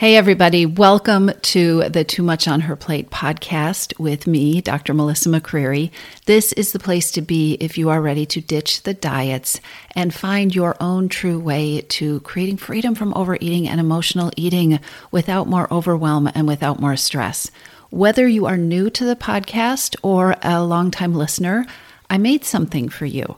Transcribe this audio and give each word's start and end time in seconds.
Hey, 0.00 0.16
everybody. 0.16 0.64
Welcome 0.64 1.30
to 1.42 1.86
the 1.90 2.04
Too 2.04 2.22
Much 2.22 2.48
on 2.48 2.62
Her 2.62 2.74
Plate 2.74 3.10
podcast 3.10 3.98
with 3.98 4.26
me, 4.26 4.62
Dr. 4.62 4.94
Melissa 4.94 5.28
McCreery. 5.28 5.90
This 6.24 6.54
is 6.54 6.72
the 6.72 6.78
place 6.78 7.10
to 7.10 7.20
be 7.20 7.58
if 7.60 7.76
you 7.76 7.90
are 7.90 8.00
ready 8.00 8.24
to 8.24 8.40
ditch 8.40 8.84
the 8.84 8.94
diets 8.94 9.60
and 9.94 10.14
find 10.14 10.54
your 10.54 10.74
own 10.80 11.10
true 11.10 11.38
way 11.38 11.82
to 11.82 12.20
creating 12.20 12.56
freedom 12.56 12.94
from 12.94 13.12
overeating 13.12 13.68
and 13.68 13.78
emotional 13.78 14.30
eating 14.38 14.80
without 15.10 15.48
more 15.48 15.70
overwhelm 15.70 16.30
and 16.34 16.48
without 16.48 16.80
more 16.80 16.96
stress. 16.96 17.50
Whether 17.90 18.26
you 18.26 18.46
are 18.46 18.56
new 18.56 18.88
to 18.88 19.04
the 19.04 19.16
podcast 19.16 19.96
or 20.02 20.34
a 20.42 20.64
longtime 20.64 21.14
listener, 21.14 21.66
I 22.08 22.16
made 22.16 22.46
something 22.46 22.88
for 22.88 23.04
you 23.04 23.36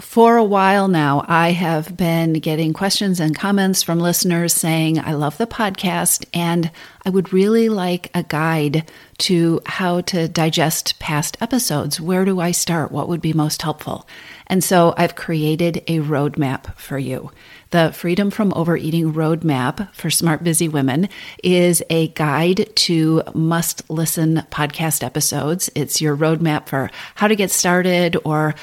for 0.00 0.36
a 0.36 0.44
while 0.44 0.88
now, 0.88 1.24
I 1.28 1.50
have 1.50 1.96
been 1.96 2.34
getting 2.34 2.72
questions 2.72 3.20
and 3.20 3.36
comments 3.36 3.82
from 3.82 4.00
listeners 4.00 4.54
saying, 4.54 4.98
I 4.98 5.12
love 5.12 5.36
the 5.36 5.46
podcast 5.46 6.24
and 6.32 6.70
I 7.04 7.10
would 7.10 7.32
really 7.32 7.68
like 7.68 8.10
a 8.14 8.22
guide 8.22 8.90
to 9.18 9.60
how 9.66 10.00
to 10.02 10.28
digest 10.28 10.98
past 10.98 11.36
episodes. 11.40 12.00
Where 12.00 12.24
do 12.24 12.40
I 12.40 12.52
start? 12.52 12.90
What 12.90 13.08
would 13.08 13.20
be 13.20 13.34
most 13.34 13.60
helpful? 13.60 14.08
And 14.46 14.64
so 14.64 14.94
I've 14.96 15.14
created 15.14 15.84
a 15.86 15.98
roadmap 15.98 16.74
for 16.76 16.98
you. 16.98 17.30
The 17.70 17.92
Freedom 17.92 18.30
from 18.30 18.52
Overeating 18.54 19.12
Roadmap 19.14 19.94
for 19.94 20.10
Smart 20.10 20.42
Busy 20.42 20.68
Women 20.68 21.08
is 21.42 21.82
a 21.88 22.08
guide 22.08 22.70
to 22.76 23.22
must 23.34 23.88
listen 23.88 24.42
podcast 24.50 25.02
episodes. 25.02 25.70
It's 25.74 26.00
your 26.00 26.16
roadmap 26.16 26.66
for 26.66 26.90
how 27.14 27.28
to 27.28 27.36
get 27.36 27.50
started 27.50 28.16
or 28.24 28.54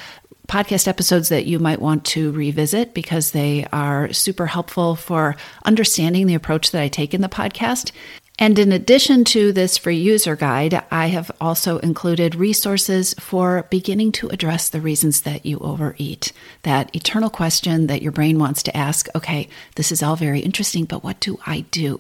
podcast 0.49 0.87
episodes 0.87 1.29
that 1.29 1.45
you 1.45 1.59
might 1.59 1.81
want 1.81 2.03
to 2.03 2.31
revisit 2.31 2.93
because 2.93 3.31
they 3.31 3.65
are 3.71 4.11
super 4.11 4.47
helpful 4.47 4.95
for 4.95 5.35
understanding 5.63 6.27
the 6.27 6.33
approach 6.33 6.71
that 6.71 6.81
I 6.81 6.87
take 6.87 7.13
in 7.13 7.21
the 7.21 7.29
podcast. 7.29 7.91
And 8.39 8.57
in 8.57 8.71
addition 8.71 9.25
to 9.25 9.51
this 9.51 9.77
free 9.77 9.97
user 9.97 10.35
guide, 10.35 10.81
I 10.89 11.07
have 11.07 11.29
also 11.41 11.77
included 11.79 12.35
resources 12.35 13.13
for 13.15 13.67
beginning 13.69 14.13
to 14.13 14.29
address 14.29 14.69
the 14.69 14.79
reasons 14.79 15.21
that 15.21 15.45
you 15.45 15.59
overeat. 15.59 16.31
That 16.63 16.95
eternal 16.95 17.29
question 17.29 17.87
that 17.87 18.01
your 18.01 18.13
brain 18.13 18.39
wants 18.39 18.63
to 18.63 18.75
ask 18.75 19.07
okay, 19.13 19.49
this 19.75 19.91
is 19.91 20.01
all 20.01 20.15
very 20.15 20.39
interesting, 20.39 20.85
but 20.85 21.03
what 21.03 21.19
do 21.19 21.37
I 21.45 21.65
do? 21.71 21.99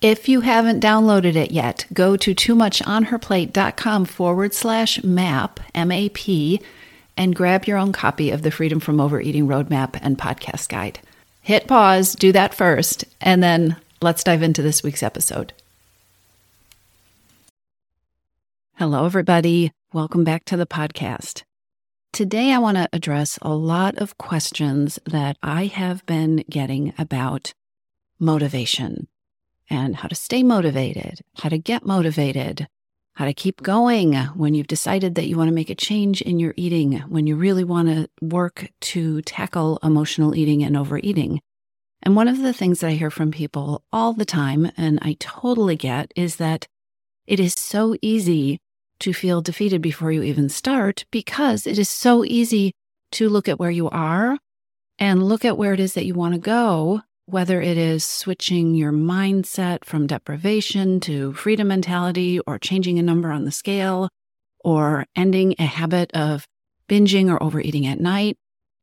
If 0.00 0.28
you 0.28 0.40
haven't 0.40 0.82
downloaded 0.82 1.36
it 1.36 1.52
yet, 1.52 1.84
go 1.92 2.16
to 2.16 2.34
too 2.34 2.54
much 2.54 2.82
on 2.82 3.04
her 3.04 3.18
plate.com 3.18 4.06
forward 4.06 4.52
slash 4.54 5.04
map, 5.04 5.60
M 5.74 5.92
A 5.92 6.08
P 6.08 6.60
and 7.16 7.36
grab 7.36 7.66
your 7.66 7.78
own 7.78 7.92
copy 7.92 8.30
of 8.30 8.42
the 8.42 8.50
Freedom 8.50 8.80
from 8.80 9.00
Overeating 9.00 9.46
Roadmap 9.46 9.98
and 10.02 10.18
Podcast 10.18 10.68
Guide. 10.68 11.00
Hit 11.42 11.66
pause, 11.66 12.14
do 12.14 12.32
that 12.32 12.54
first, 12.54 13.04
and 13.20 13.42
then 13.42 13.76
let's 14.00 14.24
dive 14.24 14.42
into 14.42 14.62
this 14.62 14.82
week's 14.82 15.02
episode. 15.02 15.52
Hello, 18.76 19.04
everybody. 19.04 19.72
Welcome 19.92 20.24
back 20.24 20.44
to 20.46 20.56
the 20.56 20.66
podcast. 20.66 21.42
Today, 22.12 22.52
I 22.52 22.58
want 22.58 22.76
to 22.76 22.88
address 22.92 23.38
a 23.40 23.54
lot 23.54 23.96
of 23.98 24.18
questions 24.18 24.98
that 25.04 25.36
I 25.42 25.66
have 25.66 26.04
been 26.06 26.44
getting 26.48 26.92
about 26.98 27.52
motivation 28.18 29.08
and 29.70 29.96
how 29.96 30.08
to 30.08 30.14
stay 30.14 30.42
motivated, 30.42 31.20
how 31.36 31.48
to 31.48 31.58
get 31.58 31.86
motivated, 31.86 32.68
how 33.14 33.26
to 33.26 33.34
keep 33.34 33.62
going 33.62 34.14
when 34.14 34.54
you've 34.54 34.66
decided 34.66 35.14
that 35.14 35.26
you 35.26 35.36
want 35.36 35.48
to 35.48 35.54
make 35.54 35.70
a 35.70 35.74
change 35.74 36.22
in 36.22 36.38
your 36.38 36.54
eating, 36.56 37.00
when 37.08 37.26
you 37.26 37.36
really 37.36 37.64
want 37.64 37.88
to 37.88 38.08
work 38.20 38.70
to 38.80 39.20
tackle 39.22 39.78
emotional 39.82 40.34
eating 40.34 40.62
and 40.62 40.76
overeating. 40.76 41.40
And 42.02 42.16
one 42.16 42.26
of 42.28 42.38
the 42.38 42.52
things 42.52 42.80
that 42.80 42.88
I 42.88 42.92
hear 42.92 43.10
from 43.10 43.30
people 43.30 43.84
all 43.92 44.12
the 44.12 44.24
time, 44.24 44.70
and 44.76 44.98
I 45.02 45.16
totally 45.20 45.76
get, 45.76 46.12
is 46.16 46.36
that 46.36 46.66
it 47.26 47.38
is 47.38 47.54
so 47.54 47.96
easy 48.02 48.58
to 49.00 49.12
feel 49.12 49.42
defeated 49.42 49.82
before 49.82 50.10
you 50.10 50.22
even 50.22 50.48
start 50.48 51.04
because 51.10 51.66
it 51.66 51.78
is 51.78 51.90
so 51.90 52.24
easy 52.24 52.72
to 53.12 53.28
look 53.28 53.48
at 53.48 53.58
where 53.58 53.70
you 53.70 53.88
are 53.90 54.38
and 54.98 55.22
look 55.22 55.44
at 55.44 55.58
where 55.58 55.74
it 55.74 55.80
is 55.80 55.94
that 55.94 56.06
you 56.06 56.14
want 56.14 56.34
to 56.34 56.40
go 56.40 57.02
whether 57.26 57.60
it 57.60 57.78
is 57.78 58.04
switching 58.04 58.74
your 58.74 58.92
mindset 58.92 59.84
from 59.84 60.06
deprivation 60.06 61.00
to 61.00 61.32
freedom 61.34 61.68
mentality 61.68 62.40
or 62.40 62.58
changing 62.58 62.98
a 62.98 63.02
number 63.02 63.30
on 63.30 63.44
the 63.44 63.52
scale 63.52 64.08
or 64.64 65.06
ending 65.14 65.54
a 65.58 65.64
habit 65.64 66.12
of 66.14 66.46
binging 66.88 67.30
or 67.30 67.42
overeating 67.42 67.86
at 67.86 68.00
night, 68.00 68.36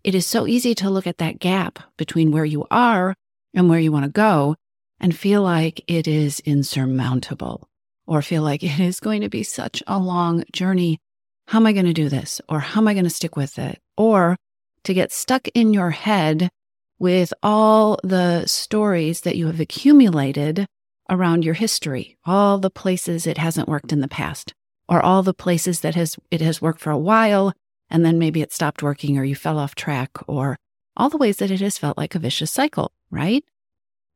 it 0.04 0.16
is 0.16 0.26
so 0.26 0.48
easy 0.48 0.74
to 0.76 0.90
look 0.90 1.06
at 1.06 1.18
that 1.18 1.40
gap 1.40 1.80
between 1.98 2.32
where 2.32 2.46
you 2.46 2.66
are 2.72 3.14
and 3.54 3.70
where 3.70 3.80
you 3.80 3.92
want 3.92 4.06
to 4.06 4.12
go 4.12 4.56
and 5.00 5.16
feel 5.16 5.42
like 5.42 5.84
it 5.88 6.08
is 6.08 6.40
insurmountable 6.42 7.68
or 8.08 8.22
feel 8.22 8.44
like 8.44 8.64
it 8.64 8.80
is 8.80 9.00
going 9.00 9.22
to 9.22 9.30
be 9.30 9.44
such 9.44 9.84
a 9.88 10.00
long 10.00 10.44
journey. 10.52 11.00
How 11.48 11.60
am 11.60 11.66
I 11.66 11.74
going 11.74 11.86
to 11.86 11.94
do 11.94 12.10
this? 12.10 12.42
Or 12.48 12.60
how 12.60 12.82
am 12.82 12.88
I 12.88 12.94
going 12.94 13.04
to 13.06 13.10
stick 13.10 13.36
with 13.36 13.60
it? 13.60 13.80
Or 13.98 14.38
to 14.84 14.94
get 14.94 15.12
stuck 15.12 15.48
in 15.50 15.74
your 15.74 15.92
head 15.92 16.50
with 17.00 17.34
all 17.42 18.00
the 18.04 18.46
stories 18.46 19.22
that 19.22 19.38
you 19.38 19.48
have 19.48 19.60
accumulated 19.60 20.66
around 21.10 21.44
your 21.44 21.56
history, 21.56 22.18
all 22.26 22.60
the 22.60 22.70
places 22.70 23.26
it 23.26 23.38
hasn't 23.38 23.70
worked 23.70 23.92
in 23.92 24.02
the 24.02 24.08
past, 24.08 24.54
or 24.88 25.02
all 25.04 25.24
the 25.24 25.34
places 25.34 25.80
that 25.80 25.96
has 25.96 26.18
it 26.30 26.42
has 26.42 26.62
worked 26.62 26.82
for 26.82 26.92
a 26.92 26.98
while 26.98 27.54
and 27.90 28.06
then 28.06 28.20
maybe 28.20 28.42
it 28.42 28.54
stopped 28.54 28.84
working 28.84 29.18
or 29.18 29.24
you 29.24 29.36
fell 29.36 29.58
off 29.58 29.76
track 29.76 30.12
or 30.28 30.58
all 30.96 31.10
the 31.10 31.18
ways 31.18 31.38
that 31.38 31.52
it 31.52 31.62
has 31.62 31.78
felt 31.78 31.98
like 31.98 32.14
a 32.14 32.20
vicious 32.20 32.52
cycle, 32.52 32.92
right? 33.10 33.44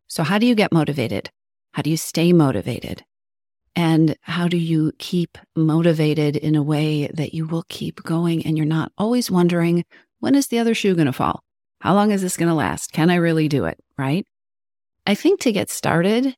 So 0.07 0.23
how 0.23 0.37
do 0.37 0.45
you 0.45 0.53
get 0.53 0.71
motivated? 0.71 1.31
How 1.71 1.81
do 1.81 1.89
you 1.89 1.97
stay 1.97 2.33
motivated? 2.33 3.03
And 3.75 4.15
how 4.21 4.47
do 4.47 4.57
you 4.57 4.91
keep 4.99 5.37
motivated 5.55 6.35
in 6.35 6.55
a 6.55 6.61
way 6.61 7.07
that 7.07 7.33
you 7.33 7.47
will 7.47 7.63
keep 7.69 8.03
going 8.03 8.45
and 8.45 8.55
you're 8.55 8.67
not 8.67 8.91
always 8.97 9.31
wondering, 9.31 9.83
when 10.19 10.35
is 10.35 10.47
the 10.47 10.59
other 10.59 10.75
shoe 10.75 10.93
going 10.93 11.07
to 11.07 11.13
fall? 11.13 11.43
How 11.83 11.93
long 11.93 12.11
is 12.11 12.21
this 12.21 12.37
going 12.37 12.47
to 12.47 12.55
last? 12.55 12.93
Can 12.93 13.09
I 13.09 13.15
really 13.15 13.49
do 13.49 13.65
it? 13.65 13.77
Right? 13.97 14.25
I 15.05 15.15
think 15.15 15.41
to 15.41 15.51
get 15.51 15.69
started, 15.69 16.33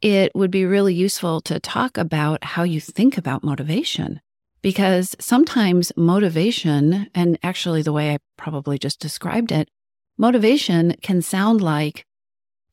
it 0.00 0.32
would 0.34 0.50
be 0.50 0.64
really 0.64 0.94
useful 0.94 1.42
to 1.42 1.60
talk 1.60 1.98
about 1.98 2.42
how 2.42 2.62
you 2.62 2.80
think 2.80 3.18
about 3.18 3.44
motivation. 3.44 4.22
Because 4.62 5.14
sometimes 5.20 5.92
motivation, 5.98 7.10
and 7.14 7.38
actually 7.42 7.82
the 7.82 7.92
way 7.92 8.14
I 8.14 8.20
probably 8.38 8.78
just 8.78 8.98
described 8.98 9.52
it, 9.52 9.68
motivation 10.16 10.96
can 11.02 11.20
sound 11.20 11.60
like 11.60 12.06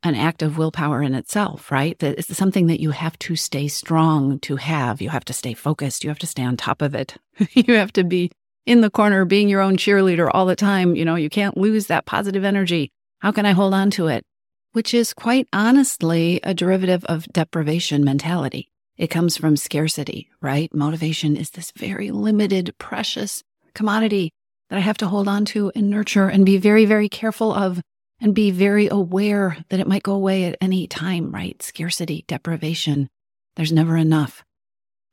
an 0.01 0.16
act 0.16 0.41
of 0.41 0.57
willpower 0.57 1.03
in 1.03 1.16
itself, 1.16 1.73
right? 1.73 2.00
That 2.00 2.17
it's 2.17 2.38
something 2.38 2.67
that 2.67 2.79
you 2.79 2.91
have 2.91 3.19
to 3.19 3.35
stay 3.35 3.67
strong 3.67 4.39
to 4.39 4.56
have. 4.56 5.01
You 5.01 5.09
have 5.09 5.25
to 5.25 5.33
stay 5.33 5.53
focused. 5.53 6.06
You 6.06 6.09
have 6.09 6.19
to 6.19 6.28
stay 6.28 6.44
on 6.44 6.56
top 6.56 6.81
of 6.81 6.95
it. 6.95 7.17
you 7.51 7.73
have 7.73 7.91
to 7.94 8.06
be 8.06 8.31
in 8.66 8.81
the 8.81 8.90
corner 8.90 9.25
being 9.25 9.50
your 9.50 9.62
own 9.62 9.78
cheerleader 9.78 10.29
all 10.31 10.46
the 10.46 10.56
time. 10.56 10.96
You 10.96 11.06
know, 11.06 11.16
you 11.16 11.29
can't 11.29 11.57
lose 11.57 11.88
that 11.88 12.06
positive 12.06 12.44
energy. 12.44 12.91
How 13.19 13.31
can 13.31 13.46
I 13.46 13.51
hold 13.51 13.74
on 13.74 13.91
to 13.91 14.07
it? 14.07 14.25
Which 14.72 14.94
is 14.94 15.13
quite 15.13 15.47
honestly 15.53 16.40
a 16.44 16.53
derivative 16.53 17.06
of 17.06 17.28
deprivation 17.28 18.03
mentality. 18.03 18.69
It 18.97 19.07
comes 19.07 19.38
from 19.38 19.57
scarcity, 19.57 20.29
right? 20.41 20.74
Motivation 20.74 21.35
is 21.35 21.51
this 21.51 21.72
very 21.75 22.12
limited, 22.12 22.75
precious 22.78 23.44
commodity 23.74 24.31
that 24.69 24.78
I 24.78 24.81
have 24.81 24.97
to 25.00 25.07
hold 25.07 25.28
on 25.28 25.45
to 25.45 25.72
and 25.75 25.90
nurture 25.90 26.28
and 26.28 26.45
be 26.45 26.57
very, 26.57 26.85
very 26.85 27.09
careful 27.09 27.53
of 27.53 27.81
and 28.22 28.34
be 28.34 28.51
very 28.51 28.88
aware 28.88 29.57
that 29.69 29.80
it 29.80 29.88
might 29.88 30.03
go 30.03 30.13
away 30.13 30.45
at 30.45 30.57
any 30.62 30.88
time, 30.88 31.31
right? 31.31 31.62
Scarcity, 31.62 32.24
deprivation. 32.28 33.09
There's 33.56 33.72
never 33.72 33.97
enough. 33.97 34.44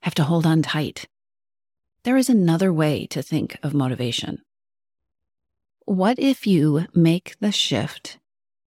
Have 0.02 0.14
to 0.14 0.24
hold 0.24 0.46
on 0.46 0.62
tight. 0.62 1.06
There 2.02 2.16
is 2.16 2.30
another 2.30 2.72
way 2.72 3.06
to 3.08 3.22
think 3.22 3.58
of 3.62 3.74
motivation. 3.74 4.38
What 5.84 6.18
if 6.18 6.46
you 6.46 6.86
make 6.94 7.36
the 7.40 7.52
shift 7.52 8.18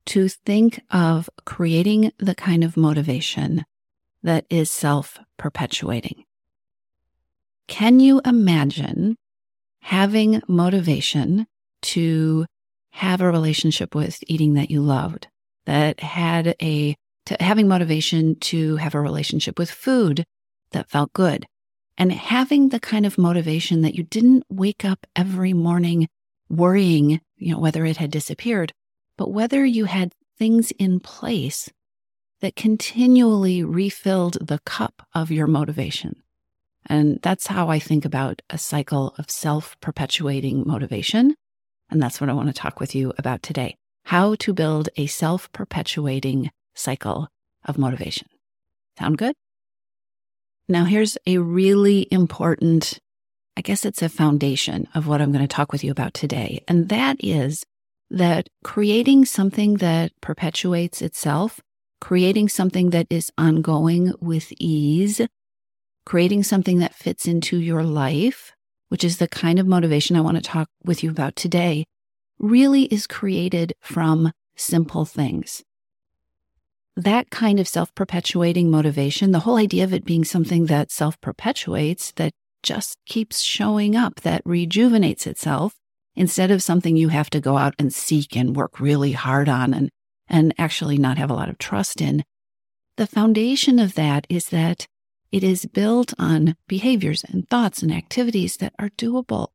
to 0.08 0.28
think 0.28 0.82
of 0.92 1.30
creating 1.46 2.12
the 2.20 2.36
kind 2.36 2.64
of 2.64 2.78
motivation 2.78 3.66
that 4.22 4.46
is 4.50 4.70
self 4.70 5.20
perpetuating? 5.38 6.26
Can 7.68 8.00
you 8.00 8.22
imagine 8.24 9.16
having 9.82 10.42
motivation 10.48 11.48
to 11.82 12.46
have 12.92 13.20
a 13.20 13.32
relationship 13.32 13.96
with 13.96 14.20
eating 14.28 14.54
that 14.54 14.70
you 14.70 14.82
loved, 14.82 15.28
that 15.66 16.02
had 16.02 16.56
a, 16.62 16.96
having 17.40 17.68
motivation 17.68 18.36
to 18.42 18.76
have 18.76 18.94
a 18.94 19.02
relationship 19.02 19.58
with 19.58 19.72
food 19.72 20.24
that 20.72 20.90
felt 20.90 21.12
good, 21.14 21.48
and 21.98 22.12
having 22.12 22.70
the 22.70 22.80
kind 22.80 23.06
of 23.06 23.18
motivation 23.18 23.82
that 23.82 23.96
you 23.96 24.04
didn't 24.04 24.44
wake 24.50 24.84
up 24.84 25.06
every 25.16 25.54
morning 25.54 26.08
worrying, 26.50 27.22
you 27.38 27.54
know, 27.54 27.60
whether 27.60 27.86
it 27.86 27.98
had 27.98 28.12
disappeared, 28.12 28.74
but 29.18 29.32
whether 29.32 29.66
you 29.66 29.86
had 29.86 30.14
things 30.38 30.72
in 30.72 31.00
place 31.00 31.70
that 32.42 32.56
continually 32.56 33.64
refilled 33.64 34.38
the 34.42 34.60
cup 34.66 35.08
of 35.14 35.32
your 35.32 35.48
motivation. 35.48 36.22
And 36.86 37.20
that's 37.22 37.48
how 37.48 37.70
I 37.70 37.80
think 37.80 38.04
about 38.04 38.42
a 38.50 38.58
cycle 38.58 39.16
of 39.18 39.32
self 39.32 39.80
perpetuating 39.80 40.64
motivation. 40.68 41.36
And 41.90 42.02
that's 42.02 42.20
what 42.20 42.30
I 42.30 42.34
want 42.34 42.48
to 42.48 42.54
talk 42.54 42.80
with 42.80 42.94
you 42.94 43.14
about 43.18 43.44
today 43.44 43.76
how 44.06 44.36
to 44.36 44.54
build 44.54 44.90
a 44.98 45.08
self 45.08 45.52
perpetuating 45.54 46.52
cycle 46.74 47.30
of 47.66 47.78
motivation. 47.78 48.28
Sound 49.00 49.18
good? 49.18 49.36
Now, 50.70 50.86
here's 50.86 51.18
a 51.28 51.40
really 51.40 52.08
important, 52.10 53.00
I 53.58 53.62
guess 53.62 53.84
it's 53.84 54.02
a 54.02 54.10
foundation 54.10 54.88
of 54.96 55.08
what 55.08 55.22
I'm 55.22 55.32
going 55.32 55.46
to 55.46 55.56
talk 55.56 55.72
with 55.74 55.84
you 55.84 55.92
about 55.92 56.14
today. 56.14 56.64
And 56.68 56.88
that 56.90 57.18
is 57.20 57.64
that 58.10 58.48
creating 58.64 59.26
something 59.26 59.76
that 59.76 60.12
perpetuates 60.22 61.02
itself, 61.02 61.60
creating 62.00 62.48
something 62.48 62.92
that 62.92 63.08
is 63.10 63.32
ongoing 63.38 64.14
with 64.22 64.54
ease, 64.58 65.20
creating 66.06 66.44
something 66.44 66.80
that 66.80 66.96
fits 66.96 67.28
into 67.28 67.58
your 67.58 67.84
life, 67.84 68.54
which 68.88 69.04
is 69.04 69.18
the 69.18 69.28
kind 69.28 69.60
of 69.60 69.68
motivation 69.68 70.16
I 70.16 70.22
want 70.22 70.38
to 70.38 70.44
talk 70.44 70.70
with 70.86 71.04
you 71.04 71.10
about 71.10 71.36
today, 71.36 71.86
really 72.40 72.84
is 72.84 73.08
created 73.08 73.74
from 73.82 74.32
simple 74.56 75.04
things 75.04 75.64
that 76.96 77.30
kind 77.30 77.60
of 77.60 77.68
self 77.68 77.94
perpetuating 77.96 78.70
motivation, 78.70 79.32
the 79.32 79.40
whole 79.40 79.58
idea 79.58 79.84
of 79.84 79.94
it 79.94 80.06
being 80.06 80.24
something 80.24 80.68
that 80.68 80.92
self 80.92 81.20
perpetuates, 81.22 82.12
that 82.14 82.34
just 82.62 82.98
keeps 83.06 83.42
showing 83.42 83.96
up, 83.96 84.22
that 84.22 84.42
rejuvenates 84.46 85.28
itself, 85.28 85.76
instead 86.16 86.52
of 86.52 86.64
something 86.64 86.96
you 86.96 87.10
have 87.10 87.30
to 87.32 87.42
go 87.42 87.58
out 87.58 87.74
and 87.80 87.94
seek 87.94 88.36
and 88.36 88.56
work 88.56 88.80
really 88.80 89.14
hard 89.14 89.50
on 89.50 89.74
and, 89.74 89.90
and 90.28 90.54
actually 90.58 90.98
not 90.98 91.18
have 91.18 91.30
a 91.30 91.34
lot 91.34 91.50
of 91.50 91.58
trust 91.58 92.00
in. 92.02 92.24
The 92.98 93.08
foundation 93.08 93.80
of 93.80 93.96
that 93.96 94.28
is 94.30 94.50
that 94.50 94.86
it 95.32 95.44
is 95.44 95.66
built 95.66 96.14
on 96.20 96.56
behaviors 96.68 97.24
and 97.24 97.50
thoughts 97.50 97.82
and 97.82 97.92
activities 97.92 98.58
that 98.58 98.74
are 98.78 98.90
doable 98.90 99.48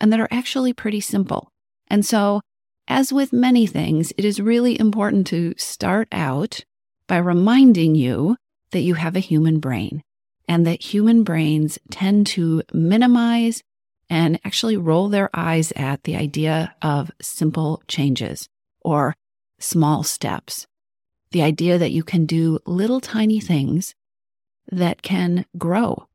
and 0.00 0.12
that 0.12 0.20
are 0.20 0.28
actually 0.30 0.74
pretty 0.74 1.00
simple. 1.00 1.48
And 1.88 2.04
so, 2.04 2.42
as 2.86 3.10
with 3.10 3.32
many 3.32 3.66
things, 3.66 4.12
it 4.18 4.24
is 4.26 4.38
really 4.38 4.78
important 4.78 5.26
to 5.28 5.54
start 5.56 6.08
out 6.12 6.62
by 7.06 7.18
reminding 7.18 7.94
you 7.94 8.36
that 8.70 8.80
you 8.80 8.94
have 8.94 9.16
a 9.16 9.20
human 9.20 9.60
brain 9.60 10.02
and 10.48 10.66
that 10.66 10.82
human 10.82 11.22
brains 11.24 11.78
tend 11.90 12.26
to 12.26 12.62
minimize 12.72 13.62
and 14.10 14.38
actually 14.44 14.76
roll 14.76 15.08
their 15.08 15.30
eyes 15.34 15.72
at 15.76 16.04
the 16.04 16.16
idea 16.16 16.74
of 16.82 17.10
simple 17.20 17.82
changes 17.88 18.48
or 18.80 19.14
small 19.58 20.02
steps. 20.02 20.66
The 21.30 21.42
idea 21.42 21.78
that 21.78 21.92
you 21.92 22.02
can 22.04 22.26
do 22.26 22.58
little 22.66 23.00
tiny 23.00 23.40
things 23.40 23.94
that 24.70 25.02
can 25.02 25.46
grow, 25.58 26.06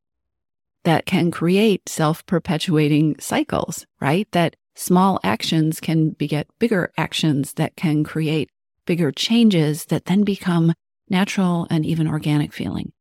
that 0.84 1.06
can 1.06 1.32
create 1.32 1.90
self 1.90 2.26
perpetuating 2.26 3.16
cycles, 3.20 3.86
right? 4.00 4.28
That 4.32 4.56
small 4.76 5.20
actions 5.24 5.80
can 5.80 6.12
beget 6.12 6.48
bigger 6.60 6.92
actions 6.98 7.54
that 7.54 7.76
can 7.76 8.04
create 8.04 8.50
bigger 8.90 9.12
changes 9.12 9.86
that 9.86 10.06
then 10.06 10.24
become 10.24 10.74
natural 11.12 11.68
and 11.70 11.86
even 11.86 12.08
organic 12.08 12.52
feeling. 12.52 12.92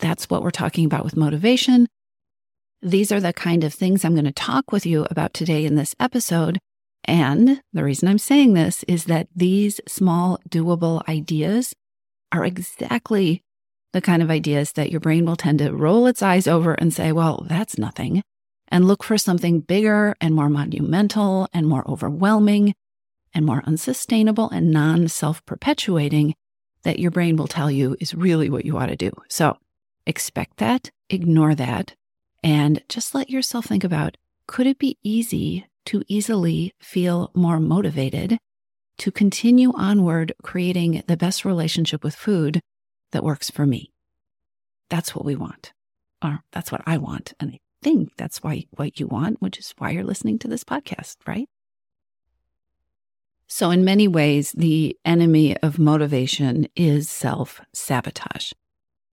That's 0.00 0.28
what 0.28 0.42
we're 0.42 0.50
talking 0.50 0.84
about 0.84 1.04
with 1.04 1.16
motivation. 1.16 1.86
These 2.82 3.12
are 3.12 3.20
the 3.20 3.32
kind 3.32 3.62
of 3.62 3.72
things 3.72 4.04
I'm 4.04 4.14
going 4.14 4.24
to 4.24 4.32
talk 4.32 4.72
with 4.72 4.84
you 4.84 5.06
about 5.08 5.32
today 5.32 5.64
in 5.64 5.76
this 5.76 5.94
episode. 6.00 6.58
And 7.04 7.60
the 7.72 7.84
reason 7.84 8.08
I'm 8.08 8.18
saying 8.18 8.54
this 8.54 8.82
is 8.88 9.04
that 9.04 9.28
these 9.32 9.80
small, 9.86 10.40
doable 10.50 11.08
ideas 11.08 11.72
are 12.32 12.44
exactly 12.44 13.42
the 13.92 14.00
kind 14.00 14.24
of 14.24 14.30
ideas 14.30 14.72
that 14.72 14.90
your 14.90 14.98
brain 14.98 15.24
will 15.24 15.36
tend 15.36 15.60
to 15.60 15.70
roll 15.70 16.08
its 16.08 16.20
eyes 16.20 16.48
over 16.48 16.74
and 16.74 16.92
say, 16.92 17.12
well, 17.12 17.46
that's 17.48 17.78
nothing, 17.78 18.24
and 18.66 18.88
look 18.88 19.04
for 19.04 19.16
something 19.16 19.60
bigger 19.60 20.16
and 20.20 20.34
more 20.34 20.48
monumental 20.48 21.46
and 21.52 21.68
more 21.68 21.88
overwhelming 21.88 22.74
and 23.36 23.44
more 23.44 23.62
unsustainable 23.66 24.48
and 24.48 24.70
non 24.72 25.06
self 25.06 25.44
perpetuating 25.44 26.34
that 26.84 26.98
your 26.98 27.10
brain 27.10 27.36
will 27.36 27.46
tell 27.46 27.70
you 27.70 27.94
is 28.00 28.14
really 28.14 28.48
what 28.48 28.64
you 28.64 28.78
ought 28.78 28.86
to 28.86 28.96
do. 28.96 29.12
So 29.28 29.58
expect 30.06 30.56
that, 30.56 30.90
ignore 31.10 31.54
that, 31.54 31.94
and 32.42 32.82
just 32.88 33.14
let 33.14 33.28
yourself 33.28 33.66
think 33.66 33.84
about 33.84 34.16
could 34.46 34.66
it 34.66 34.78
be 34.78 34.96
easy 35.02 35.66
to 35.84 36.02
easily 36.08 36.72
feel 36.80 37.30
more 37.34 37.60
motivated 37.60 38.38
to 38.98 39.10
continue 39.10 39.70
onward 39.74 40.32
creating 40.42 41.02
the 41.06 41.16
best 41.16 41.44
relationship 41.44 42.02
with 42.02 42.14
food 42.14 42.60
that 43.12 43.24
works 43.24 43.50
for 43.50 43.66
me? 43.66 43.92
That's 44.88 45.14
what 45.14 45.26
we 45.26 45.36
want, 45.36 45.74
or 46.24 46.40
that's 46.52 46.72
what 46.72 46.82
I 46.86 46.96
want. 46.96 47.34
And 47.38 47.50
I 47.50 47.58
think 47.82 48.12
that's 48.16 48.42
why 48.42 48.64
what 48.70 48.98
you 48.98 49.06
want, 49.06 49.42
which 49.42 49.58
is 49.58 49.74
why 49.76 49.90
you're 49.90 50.04
listening 50.04 50.38
to 50.38 50.48
this 50.48 50.64
podcast, 50.64 51.16
right? 51.26 51.48
So, 53.48 53.70
in 53.70 53.84
many 53.84 54.08
ways, 54.08 54.52
the 54.52 54.96
enemy 55.04 55.56
of 55.58 55.78
motivation 55.78 56.66
is 56.74 57.08
self 57.08 57.60
sabotage. 57.72 58.52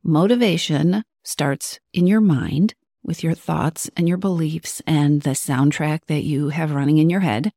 Motivation 0.04 1.04
starts 1.24 1.80
in 1.94 2.08
your 2.08 2.22
mind 2.22 2.74
with 3.04 3.24
your 3.24 3.36
thoughts 3.36 3.90
and 3.96 4.08
your 4.08 4.18
beliefs 4.18 4.82
and 4.88 5.22
the 5.22 5.32
soundtrack 5.32 6.06
that 6.08 6.24
you 6.24 6.50
have 6.50 6.74
running 6.74 6.98
in 6.98 7.10
your 7.10 7.20
head. 7.20 7.52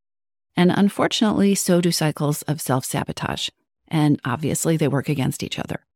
And 0.57 0.71
unfortunately, 0.75 1.55
so 1.55 1.81
do 1.81 1.91
cycles 1.91 2.43
of 2.43 2.61
self 2.61 2.85
sabotage. 2.85 3.49
And 3.89 4.21
obviously, 4.25 4.77
they 4.77 4.89
work 4.89 5.09
against 5.09 5.43
each 5.43 5.59
other. 5.59 5.87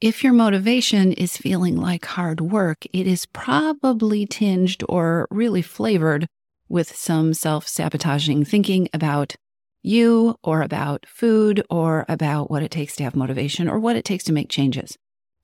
If 0.00 0.22
your 0.22 0.32
motivation 0.32 1.12
is 1.12 1.36
feeling 1.36 1.76
like 1.76 2.04
hard 2.04 2.40
work, 2.40 2.84
it 2.92 3.06
is 3.06 3.26
probably 3.26 4.26
tinged 4.26 4.84
or 4.88 5.26
really 5.30 5.62
flavored 5.62 6.28
with 6.68 6.94
some 6.94 7.32
self 7.34 7.66
sabotaging 7.66 8.44
thinking 8.44 8.88
about 8.92 9.34
you 9.82 10.36
or 10.42 10.62
about 10.62 11.06
food 11.06 11.64
or 11.70 12.04
about 12.08 12.50
what 12.50 12.62
it 12.62 12.70
takes 12.70 12.96
to 12.96 13.04
have 13.04 13.16
motivation 13.16 13.68
or 13.68 13.78
what 13.78 13.96
it 13.96 14.04
takes 14.04 14.24
to 14.24 14.32
make 14.32 14.48
changes. 14.48 14.96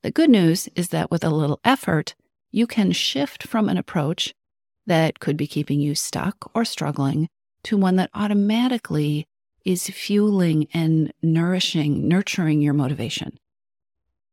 The 0.02 0.10
good 0.10 0.30
news 0.30 0.68
is 0.74 0.88
that 0.88 1.10
with 1.10 1.24
a 1.24 1.30
little 1.30 1.60
effort, 1.64 2.14
you 2.50 2.66
can 2.66 2.92
shift 2.92 3.44
from 3.44 3.68
an 3.68 3.78
approach 3.78 4.34
that 4.86 5.18
could 5.18 5.36
be 5.36 5.46
keeping 5.46 5.80
you 5.80 5.94
stuck 5.94 6.50
or 6.54 6.64
struggling 6.64 7.28
to 7.64 7.76
one 7.76 7.96
that 7.96 8.10
automatically 8.14 9.26
is 9.64 9.88
fueling 9.88 10.68
and 10.74 11.12
nourishing, 11.22 12.06
nurturing 12.06 12.60
your 12.60 12.74
motivation. 12.74 13.38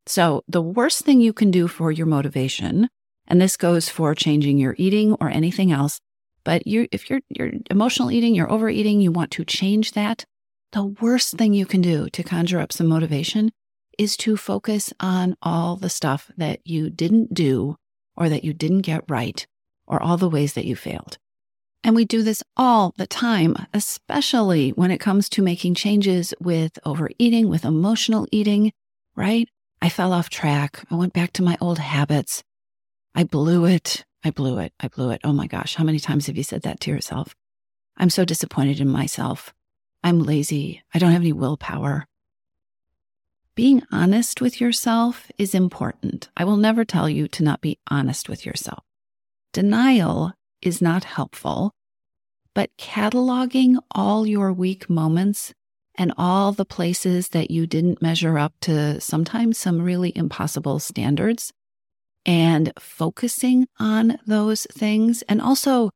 So, 0.05 0.43
the 0.47 0.61
worst 0.61 1.05
thing 1.05 1.21
you 1.21 1.31
can 1.31 1.51
do 1.51 1.67
for 1.67 1.91
your 1.91 2.07
motivation, 2.07 2.89
and 3.27 3.39
this 3.39 3.55
goes 3.55 3.87
for 3.87 4.13
changing 4.13 4.57
your 4.57 4.75
eating 4.77 5.13
or 5.21 5.29
anything 5.29 5.71
else, 5.71 5.99
but 6.43 6.65
you, 6.67 6.87
if 6.91 7.09
you're, 7.09 7.21
you're 7.29 7.51
emotional 7.69 8.11
eating, 8.11 8.35
you're 8.35 8.51
overeating, 8.51 9.01
you 9.01 9.11
want 9.11 9.31
to 9.31 9.45
change 9.45 9.93
that, 9.93 10.25
the 10.71 10.85
worst 10.85 11.37
thing 11.37 11.53
you 11.53 11.65
can 11.65 11.81
do 11.81 12.09
to 12.09 12.23
conjure 12.23 12.59
up 12.59 12.71
some 12.71 12.87
motivation 12.87 13.51
is 13.97 14.15
to 14.17 14.37
focus 14.37 14.93
on 14.99 15.35
all 15.41 15.75
the 15.75 15.89
stuff 15.89 16.31
that 16.37 16.65
you 16.65 16.89
didn't 16.89 17.33
do 17.33 17.75
or 18.15 18.29
that 18.29 18.43
you 18.43 18.53
didn't 18.53 18.81
get 18.81 19.03
right 19.09 19.45
or 19.85 20.01
all 20.01 20.17
the 20.17 20.29
ways 20.29 20.53
that 20.53 20.65
you 20.65 20.75
failed. 20.75 21.17
And 21.83 21.95
we 21.95 22.05
do 22.05 22.21
this 22.21 22.43
all 22.55 22.93
the 22.97 23.07
time, 23.07 23.55
especially 23.73 24.69
when 24.71 24.91
it 24.91 24.99
comes 24.99 25.27
to 25.29 25.41
making 25.41 25.75
changes 25.75 26.33
with 26.39 26.77
overeating, 26.85 27.49
with 27.49 27.65
emotional 27.65 28.27
eating, 28.31 28.71
right? 29.15 29.49
I 29.81 29.89
fell 29.89 30.13
off 30.13 30.29
track. 30.29 30.85
I 30.91 30.95
went 30.95 31.13
back 31.13 31.33
to 31.33 31.43
my 31.43 31.57
old 31.59 31.79
habits. 31.79 32.43
I 33.15 33.23
blew 33.23 33.65
it. 33.65 34.05
I 34.23 34.31
blew 34.31 34.59
it. 34.59 34.73
I 34.79 34.87
blew 34.87 35.09
it. 35.09 35.21
Oh 35.23 35.33
my 35.33 35.47
gosh. 35.47 35.75
How 35.75 35.83
many 35.83 35.99
times 35.99 36.27
have 36.27 36.37
you 36.37 36.43
said 36.43 36.61
that 36.61 36.79
to 36.81 36.91
yourself? 36.91 37.35
I'm 37.97 38.09
so 38.09 38.25
disappointed 38.25 38.79
in 38.79 38.87
myself. 38.87 39.53
I'm 40.03 40.19
lazy. 40.19 40.83
I 40.93 40.99
don't 40.99 41.11
have 41.11 41.21
any 41.21 41.33
willpower. 41.33 42.07
Being 43.55 43.83
honest 43.91 44.41
with 44.41 44.61
yourself 44.61 45.31
is 45.37 45.53
important. 45.53 46.29
I 46.37 46.45
will 46.45 46.57
never 46.57 46.85
tell 46.85 47.09
you 47.09 47.27
to 47.29 47.43
not 47.43 47.61
be 47.61 47.79
honest 47.89 48.29
with 48.29 48.45
yourself. 48.45 48.83
Denial 49.53 50.33
is 50.61 50.81
not 50.81 51.03
helpful, 51.03 51.71
but 52.55 52.69
cataloging 52.77 53.77
all 53.91 54.25
your 54.25 54.53
weak 54.53 54.89
moments 54.89 55.53
and 55.95 56.13
all 56.17 56.53
the 56.53 56.65
places 56.65 57.29
that 57.29 57.51
you 57.51 57.67
didn't 57.67 58.01
measure 58.01 58.39
up 58.39 58.53
to 58.61 59.01
sometimes 59.01 59.57
some 59.57 59.81
really 59.81 60.15
impossible 60.15 60.79
standards 60.79 61.51
and 62.25 62.71
focusing 62.79 63.67
on 63.79 64.19
those 64.25 64.67
things 64.71 65.21
and 65.23 65.41
also 65.41 65.89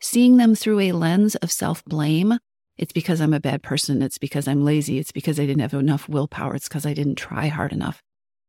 seeing 0.00 0.36
them 0.36 0.54
through 0.54 0.80
a 0.80 0.92
lens 0.92 1.34
of 1.36 1.52
self 1.52 1.84
blame. 1.84 2.38
It's 2.78 2.92
because 2.92 3.20
I'm 3.20 3.34
a 3.34 3.40
bad 3.40 3.62
person. 3.62 4.00
It's 4.00 4.16
because 4.16 4.48
I'm 4.48 4.64
lazy. 4.64 4.98
It's 4.98 5.12
because 5.12 5.38
I 5.38 5.44
didn't 5.44 5.60
have 5.60 5.74
enough 5.74 6.08
willpower. 6.08 6.54
It's 6.54 6.68
because 6.68 6.86
I 6.86 6.94
didn't 6.94 7.16
try 7.16 7.48
hard 7.48 7.72
enough. 7.72 8.02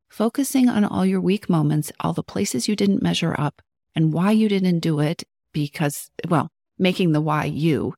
Focusing 0.09 0.69
on 0.69 0.85
all 0.85 1.05
your 1.05 1.19
weak 1.19 1.49
moments, 1.49 1.91
all 1.99 2.13
the 2.13 2.23
places 2.23 2.67
you 2.67 2.75
didn't 2.75 3.03
measure 3.03 3.35
up, 3.37 3.61
and 3.93 4.13
why 4.13 4.31
you 4.31 4.47
didn't 4.47 4.79
do 4.79 4.99
it, 4.99 5.23
because, 5.53 6.09
well, 6.29 6.49
making 6.79 7.11
the 7.11 7.21
why 7.21 7.45
you 7.45 7.93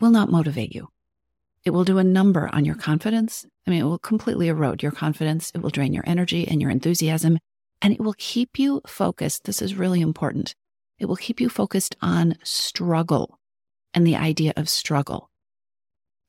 will 0.00 0.10
not 0.10 0.30
motivate 0.30 0.74
you. 0.74 0.88
It 1.64 1.70
will 1.70 1.84
do 1.84 1.98
a 1.98 2.04
number 2.04 2.48
on 2.52 2.64
your 2.64 2.74
confidence. 2.76 3.44
I 3.66 3.70
mean, 3.70 3.80
it 3.80 3.84
will 3.84 3.98
completely 3.98 4.48
erode 4.48 4.82
your 4.82 4.92
confidence. 4.92 5.50
It 5.54 5.58
will 5.58 5.70
drain 5.70 5.92
your 5.92 6.04
energy 6.06 6.46
and 6.48 6.60
your 6.60 6.70
enthusiasm 6.70 7.38
and 7.82 7.92
it 7.92 8.00
will 8.00 8.14
keep 8.18 8.58
you 8.58 8.80
focused. 8.86 9.44
This 9.44 9.62
is 9.62 9.74
really 9.74 10.00
important. 10.00 10.54
It 10.98 11.06
will 11.06 11.16
keep 11.16 11.40
you 11.40 11.48
focused 11.48 11.96
on 12.02 12.36
struggle 12.42 13.38
and 13.94 14.06
the 14.06 14.16
idea 14.16 14.52
of 14.56 14.68
struggle. 14.68 15.30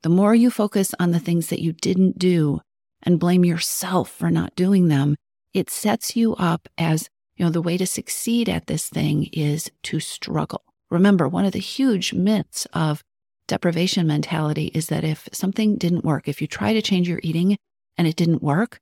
The 0.03 0.10
more 0.10 0.34
you 0.34 0.50
focus 0.50 0.93
on 1.00 1.12
the 1.12 1.20
things 1.20 1.48
that 1.48 1.62
you 1.62 1.74
didn't 1.74 2.17
do, 2.17 2.62
and 3.03 3.20
blame 3.20 3.46
yourself 3.46 4.10
for 4.10 4.29
not 4.29 4.55
doing 4.55 4.88
them, 4.88 5.15
it 5.53 5.70
sets 5.70 6.15
you 6.15 6.36
up 6.36 6.67
as, 6.77 7.10
you 7.36 7.46
know, 7.46 7.51
the 7.51 7.62
way 7.62 7.77
to 7.77 7.86
succeed 7.86 8.48
at 8.48 8.67
this 8.67 8.89
thing 8.89 9.27
is 9.34 9.72
to 9.84 10.00
struggle. 10.00 10.63
Remember, 10.89 11.27
one 11.27 11.46
of 11.46 11.51
the 11.51 11.60
huge 11.60 12.13
myths 12.13 12.67
of 12.74 13.01
deprivation 13.48 14.08
mentality 14.08 14.72
is 14.74 14.88
that 14.88 15.03
if 15.03 15.27
something 15.34 15.77
didn't 15.77 16.05
work, 16.05 16.27
if 16.27 16.41
you 16.41 16.48
try 16.48 16.74
to 16.74 16.81
change 16.81 17.10
your 17.10 17.20
eating 17.24 17.58
and 17.98 18.08
it 18.08 18.15
didn't 18.15 18.43
work, 18.43 18.79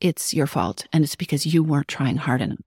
it's 0.00 0.34
your 0.34 0.46
fault. 0.46 0.86
And 0.92 1.04
it's 1.04 1.16
because 1.16 1.46
you 1.46 1.62
weren't 1.62 1.88
trying 1.88 2.16
hard 2.16 2.40
enough. 2.40 2.58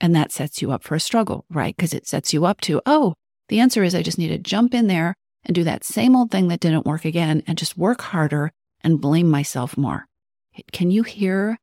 And 0.00 0.14
that 0.14 0.32
sets 0.32 0.60
you 0.60 0.72
up 0.72 0.82
for 0.82 0.94
a 0.94 1.00
struggle, 1.00 1.44
right? 1.50 1.74
Because 1.74 1.94
it 1.94 2.06
sets 2.06 2.32
you 2.32 2.44
up 2.44 2.60
to, 2.62 2.82
oh, 2.86 3.14
the 3.48 3.60
answer 3.60 3.82
is 3.82 3.94
I 3.94 4.02
just 4.02 4.18
need 4.18 4.28
to 4.28 4.38
jump 4.38 4.74
in 4.74 4.88
there 4.88 5.14
and 5.44 5.54
do 5.54 5.64
that 5.64 5.84
same 5.84 6.16
old 6.16 6.30
thing 6.30 6.48
that 6.48 6.60
didn't 6.60 6.86
work 6.86 7.04
again 7.04 7.42
and 7.46 7.56
just 7.56 7.78
work 7.78 8.02
harder 8.02 8.52
and 8.82 9.00
blame 9.00 9.30
myself 9.30 9.76
more. 9.76 10.06
Can 10.72 10.90
you 10.90 11.02
hear 11.02 11.58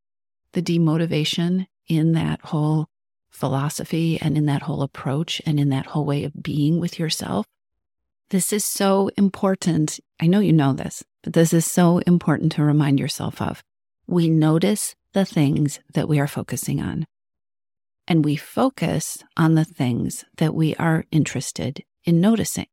the 0.54 0.62
demotivation 0.62 1.68
in 1.88 2.14
that 2.14 2.42
whole 2.46 2.88
philosophy 3.30 4.20
and 4.22 4.38
in 4.38 4.46
that 4.46 4.64
whole 4.64 4.82
approach 4.82 5.42
and 5.46 5.60
in 5.60 5.70
that 5.70 5.88
whole 5.88 6.06
way 6.06 6.24
of 6.24 6.42
being 6.42 6.80
with 6.80 6.98
yourself? 7.00 7.46
This 8.30 8.54
is 8.54 8.66
so 8.66 9.10
important. 9.18 10.00
I 10.20 10.28
know 10.28 10.40
you 10.40 10.54
know 10.54 10.74
this, 10.74 11.04
but 11.24 11.34
this 11.34 11.54
is 11.54 11.70
so 11.70 12.00
important 12.00 12.54
to 12.54 12.64
remind 12.64 13.00
yourself 13.00 13.42
of. 13.42 13.64
We 14.08 14.30
notice 14.30 14.96
the 15.14 15.26
things 15.26 15.80
that 15.94 16.10
we 16.10 16.20
are 16.20 16.28
focusing 16.28 16.82
on 16.82 17.06
and 18.08 18.26
we 18.26 18.36
focus 18.36 19.18
on 19.38 19.56
the 19.56 19.66
things 19.66 20.26
that 20.38 20.54
we 20.54 20.76
are 20.76 21.06
interested 21.12 21.84
in 22.04 22.20
noticing. 22.20 22.68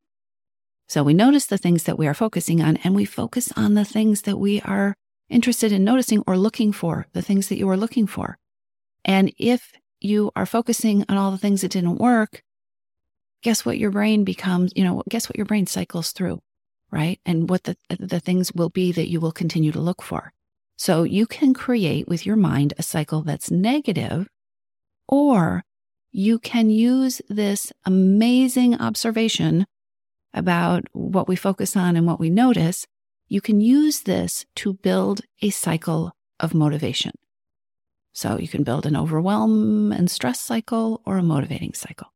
So 0.88 1.04
we 1.04 1.14
notice 1.14 1.46
the 1.46 1.58
things 1.58 1.84
that 1.84 1.98
we 1.98 2.08
are 2.08 2.14
focusing 2.14 2.60
on 2.60 2.76
and 2.78 2.96
we 2.96 3.04
focus 3.04 3.52
on 3.56 3.74
the 3.74 3.84
things 3.84 4.22
that 4.22 4.38
we 4.38 4.60
are 4.62 4.94
interested 5.28 5.70
in 5.70 5.84
noticing 5.84 6.24
or 6.26 6.36
looking 6.36 6.72
for, 6.72 7.06
the 7.12 7.22
things 7.22 7.48
that 7.48 7.58
you 7.58 7.68
are 7.68 7.76
looking 7.76 8.08
for. 8.08 8.38
And 9.04 9.32
if 9.38 9.72
you 10.00 10.32
are 10.34 10.46
focusing 10.46 11.04
on 11.08 11.16
all 11.16 11.30
the 11.30 11.38
things 11.38 11.60
that 11.60 11.70
didn't 11.70 11.98
work, 11.98 12.42
guess 13.42 13.64
what 13.64 13.78
your 13.78 13.92
brain 13.92 14.24
becomes, 14.24 14.72
you 14.74 14.82
know, 14.82 15.02
guess 15.08 15.28
what 15.28 15.36
your 15.36 15.46
brain 15.46 15.66
cycles 15.66 16.10
through, 16.10 16.40
right? 16.90 17.20
And 17.24 17.48
what 17.48 17.64
the, 17.64 17.76
the 17.98 18.20
things 18.20 18.52
will 18.52 18.68
be 18.68 18.90
that 18.92 19.08
you 19.08 19.20
will 19.20 19.32
continue 19.32 19.70
to 19.70 19.80
look 19.80 20.02
for. 20.02 20.32
So 20.80 21.02
you 21.02 21.26
can 21.26 21.52
create 21.52 22.08
with 22.08 22.24
your 22.24 22.36
mind 22.36 22.72
a 22.78 22.82
cycle 22.82 23.20
that's 23.20 23.50
negative 23.50 24.26
or 25.06 25.62
you 26.10 26.38
can 26.38 26.70
use 26.70 27.20
this 27.28 27.70
amazing 27.84 28.80
observation 28.80 29.66
about 30.32 30.84
what 30.92 31.28
we 31.28 31.36
focus 31.36 31.76
on 31.76 31.96
and 31.96 32.06
what 32.06 32.18
we 32.18 32.30
notice. 32.30 32.86
You 33.28 33.42
can 33.42 33.60
use 33.60 34.04
this 34.04 34.46
to 34.54 34.72
build 34.72 35.20
a 35.42 35.50
cycle 35.50 36.12
of 36.40 36.54
motivation. 36.54 37.12
So 38.14 38.38
you 38.38 38.48
can 38.48 38.62
build 38.62 38.86
an 38.86 38.96
overwhelm 38.96 39.92
and 39.92 40.10
stress 40.10 40.40
cycle 40.40 41.02
or 41.04 41.18
a 41.18 41.22
motivating 41.22 41.74
cycle. 41.74 42.08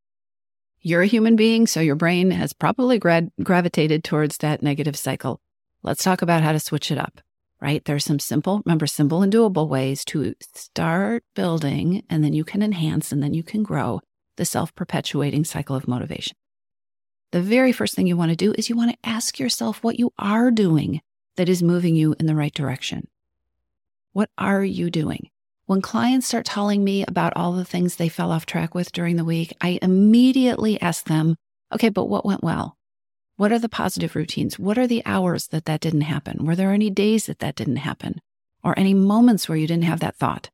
You're 0.81 1.03
a 1.03 1.07
human 1.07 1.37
being, 1.37 1.67
so 1.67 1.81
your 1.81 1.97
brain 1.97 2.31
has 2.31 2.55
probably 2.55 2.99
gra- 2.99 3.31
gravitated 3.43 4.05
towards 4.05 4.39
that 4.39 4.63
negative 4.63 4.97
cycle. 4.97 5.43
Let's 5.83 6.03
talk 6.03 6.23
about 6.23 6.43
how 6.43 6.53
to 6.53 6.59
switch 6.59 6.91
it 6.91 6.97
up 6.97 7.21
right? 7.65 7.83
There's 7.87 8.05
some 8.05 8.19
simple, 8.19 8.61
remember, 8.67 8.87
simple 8.87 9.23
and 9.23 9.33
doable 9.33 9.67
ways 9.67 10.05
to 10.07 10.35
start 10.55 11.25
building, 11.35 12.05
and 12.11 12.23
then 12.23 12.35
you 12.35 12.45
can 12.45 12.63
enhance 12.63 13.11
and 13.11 13.23
then 13.23 13.33
you 13.33 13.43
can 13.43 13.63
grow 13.63 14.03
the 14.37 14.45
self 14.45 14.75
perpetuating 14.75 15.45
cycle 15.45 15.75
of 15.75 15.89
motivation. 15.89 16.37
The 17.33 17.41
very 17.41 17.73
first 17.73 17.95
thing 17.95 18.07
you 18.07 18.19
want 18.19 18.31
to 18.31 18.37
do 18.37 18.53
is 18.59 18.69
you 18.69 18.77
want 18.77 18.91
to 18.91 19.09
ask 19.09 19.39
yourself 19.39 19.83
what 19.83 19.99
you 19.99 20.13
are 20.19 20.51
doing 20.51 21.01
that 21.37 21.49
is 21.49 21.63
moving 21.63 21.97
you 21.97 22.15
in 22.21 22.27
the 22.27 22.35
right 22.35 22.53
direction. 22.53 23.09
What 24.13 24.29
are 24.37 24.63
you 24.63 24.91
doing? 24.91 25.31
When 25.65 25.81
clients 25.81 26.27
start 26.27 26.45
telling 26.45 26.85
me 26.85 27.03
about 27.09 27.33
all 27.35 27.53
the 27.53 27.65
things 27.65 27.97
they 27.97 28.11
fell 28.11 28.31
off 28.31 28.45
track 28.45 28.75
with 28.75 28.93
during 28.93 29.17
the 29.17 29.25
week, 29.25 29.57
I 29.63 29.79
immediately 29.81 30.79
ask 30.83 31.07
them, 31.07 31.37
okay, 31.73 31.89
but 31.89 32.11
what 32.11 32.27
went 32.27 32.45
well? 32.45 32.77
What 33.37 33.53
are 33.53 33.59
the 33.59 33.69
positive 33.69 34.15
routines? 34.15 34.59
What 34.59 34.79
are 34.79 34.87
the 34.87 35.03
hours 35.05 35.49
that 35.49 35.65
that 35.65 35.81
didn't 35.81 36.03
happen? 36.03 36.45
Were 36.45 36.55
there 36.55 36.73
any 36.73 36.91
days 36.91 37.27
that 37.27 37.41
that 37.41 37.57
didn't 37.57 37.77
happen? 37.77 38.21
Or 38.63 38.79
any 38.79 38.95
moments 38.95 39.49
where 39.49 39.59
you 39.59 39.67
didn't 39.67 39.85
have 39.85 40.01
that 40.01 40.17
thought? 40.17 40.51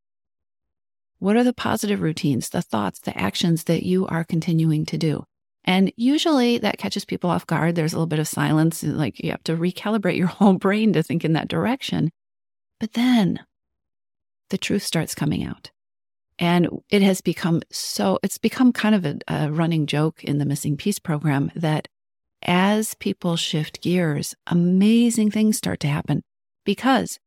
What 1.19 1.37
are 1.37 1.45
the 1.45 1.53
positive 1.53 2.01
routines, 2.01 2.49
the 2.49 2.63
thoughts, 2.63 2.99
the 2.99 3.17
actions 3.17 3.65
that 3.65 3.83
you 3.83 4.07
are 4.07 4.25
continuing 4.25 4.87
to 4.87 4.97
do? 4.97 5.25
And 5.65 5.93
usually 5.97 6.57
that 6.59 6.79
catches 6.79 7.05
people 7.05 7.29
off 7.29 7.47
guard. 7.47 7.75
There's 7.75 7.93
a 7.93 7.97
little 7.97 8.07
bit 8.07 8.19
of 8.19 8.27
silence, 8.27 8.83
like 8.83 9.23
you 9.23 9.31
have 9.31 9.45
to 9.45 9.57
recalibrate 9.57 10.17
your 10.17 10.27
whole 10.39 10.55
brain 10.55 10.95
to 10.95 11.03
think 11.03 11.25
in 11.25 11.35
that 11.35 11.49
direction. 11.49 12.11
But 12.79 12.95
then 12.95 13.41
the 14.49 14.59
truth 14.59 14.83
starts 14.83 15.15
coming 15.15 15.45
out. 15.45 15.71
And 16.39 16.83
it 16.89 17.03
has 17.03 17.21
become 17.21 17.61
so, 17.71 18.19
it's 18.23 18.39
become 18.39 18.73
kind 18.73 18.95
of 18.95 19.05
a, 19.05 19.19
a 19.29 19.53
running 19.53 19.87
joke 19.87 20.25
in 20.25 20.39
the 20.39 20.47
missing 20.47 20.79
piece 20.79 20.99
program 20.99 21.53
that 21.55 21.87
as 22.43 22.95
people 22.95 23.37
shift 23.37 23.83
gears, 23.83 24.35
amazing 24.47 25.31
things 25.31 25.57
start 25.57 25.81
to 25.81 25.89
happen 25.89 26.23
because 26.65 27.19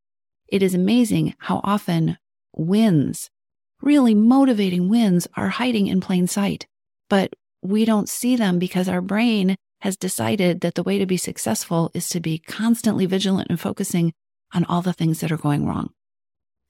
it 0.47 0.61
is 0.61 0.73
amazing 0.73 1.35
how 1.39 1.61
often 1.63 2.17
wins, 2.55 3.29
really 3.81 4.15
motivating 4.15 4.89
wins, 4.89 5.27
are 5.35 5.49
hiding 5.49 5.87
in 5.87 6.01
plain 6.01 6.27
sight. 6.27 6.67
But 7.09 7.33
we 7.61 7.85
don't 7.85 8.09
see 8.09 8.35
them 8.35 8.59
because 8.59 8.87
our 8.89 9.01
brain 9.01 9.55
has 9.81 9.97
decided 9.97 10.61
that 10.61 10.75
the 10.75 10.83
way 10.83 10.97
to 10.97 11.05
be 11.05 11.17
successful 11.17 11.91
is 11.93 12.07
to 12.09 12.19
be 12.19 12.39
constantly 12.39 13.05
vigilant 13.05 13.49
and 13.49 13.59
focusing 13.59 14.13
on 14.53 14.63
all 14.65 14.81
the 14.81 14.93
things 14.93 15.19
that 15.19 15.31
are 15.31 15.37
going 15.37 15.65
wrong. 15.65 15.89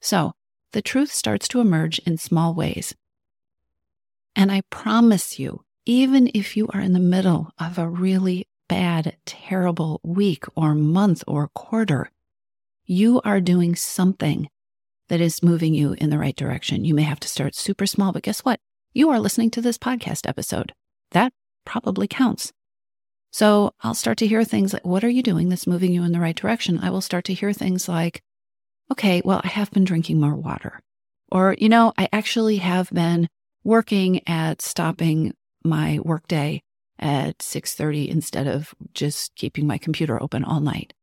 So 0.02 0.34
the 0.72 0.82
truth 0.82 1.12
starts 1.12 1.48
to 1.50 1.62
emerge 1.62 2.00
in 2.00 2.18
small 2.18 2.54
ways. 2.54 2.96
And 4.36 4.52
I 4.52 4.62
promise 4.70 5.38
you, 5.38 5.64
even 5.86 6.32
if 6.34 6.56
you 6.56 6.68
are 6.74 6.80
in 6.80 6.94
the 6.94 7.00
middle 7.00 7.52
of 7.60 7.78
a 7.78 7.88
really 7.88 8.48
bad, 8.70 9.18
terrible 9.26 10.00
week 10.04 10.46
or 10.56 10.74
month 10.74 11.24
or 11.28 11.50
quarter, 11.50 12.10
you 12.86 13.22
are 13.22 13.42
doing 13.42 13.76
something 13.76 14.50
that 15.10 15.22
is 15.22 15.44
moving 15.44 15.74
you 15.74 15.94
in 15.94 16.10
the 16.10 16.18
right 16.18 16.36
direction. 16.36 16.86
You 16.86 16.94
may 16.94 17.04
have 17.04 17.20
to 17.22 17.28
start 17.28 17.56
super 17.56 17.86
small, 17.86 18.12
but 18.12 18.24
guess 18.24 18.40
what? 18.40 18.60
You 18.94 19.10
are 19.10 19.20
listening 19.20 19.52
to 19.52 19.62
this 19.62 19.78
podcast 19.78 20.28
episode. 20.28 20.74
That 21.12 21.34
probably 21.66 22.08
counts. 22.08 22.54
So 23.32 23.74
I'll 23.82 23.96
start 23.96 24.18
to 24.20 24.28
hear 24.28 24.44
things 24.44 24.74
like, 24.74 24.86
What 24.86 25.04
are 25.04 25.10
you 25.10 25.24
doing 25.24 25.50
that's 25.50 25.68
moving 25.68 25.92
you 25.92 26.04
in 26.04 26.12
the 26.12 26.20
right 26.20 26.36
direction? 26.36 26.80
I 26.80 26.90
will 26.92 27.02
start 27.02 27.26
to 27.26 27.34
hear 27.34 27.52
things 27.52 27.90
like, 27.90 28.22
Okay, 28.92 29.22
well, 29.26 29.42
I 29.44 29.48
have 29.48 29.72
been 29.72 29.84
drinking 29.84 30.20
more 30.20 30.36
water. 30.36 30.80
Or, 31.32 31.56
you 31.58 31.68
know, 31.68 31.94
I 31.98 32.08
actually 32.14 32.58
have 32.58 32.90
been 32.92 33.28
working 33.64 34.28
at 34.28 34.62
stopping 34.62 35.34
my 35.64 36.00
workday 36.04 36.62
at 37.00 37.42
6:30 37.42 38.08
instead 38.10 38.48
of 38.48 38.74
just 38.94 39.36
keeping 39.36 39.68
my 39.68 39.78
computer 39.78 40.22
open 40.22 40.44
all 40.44 40.60
night. 40.60 40.94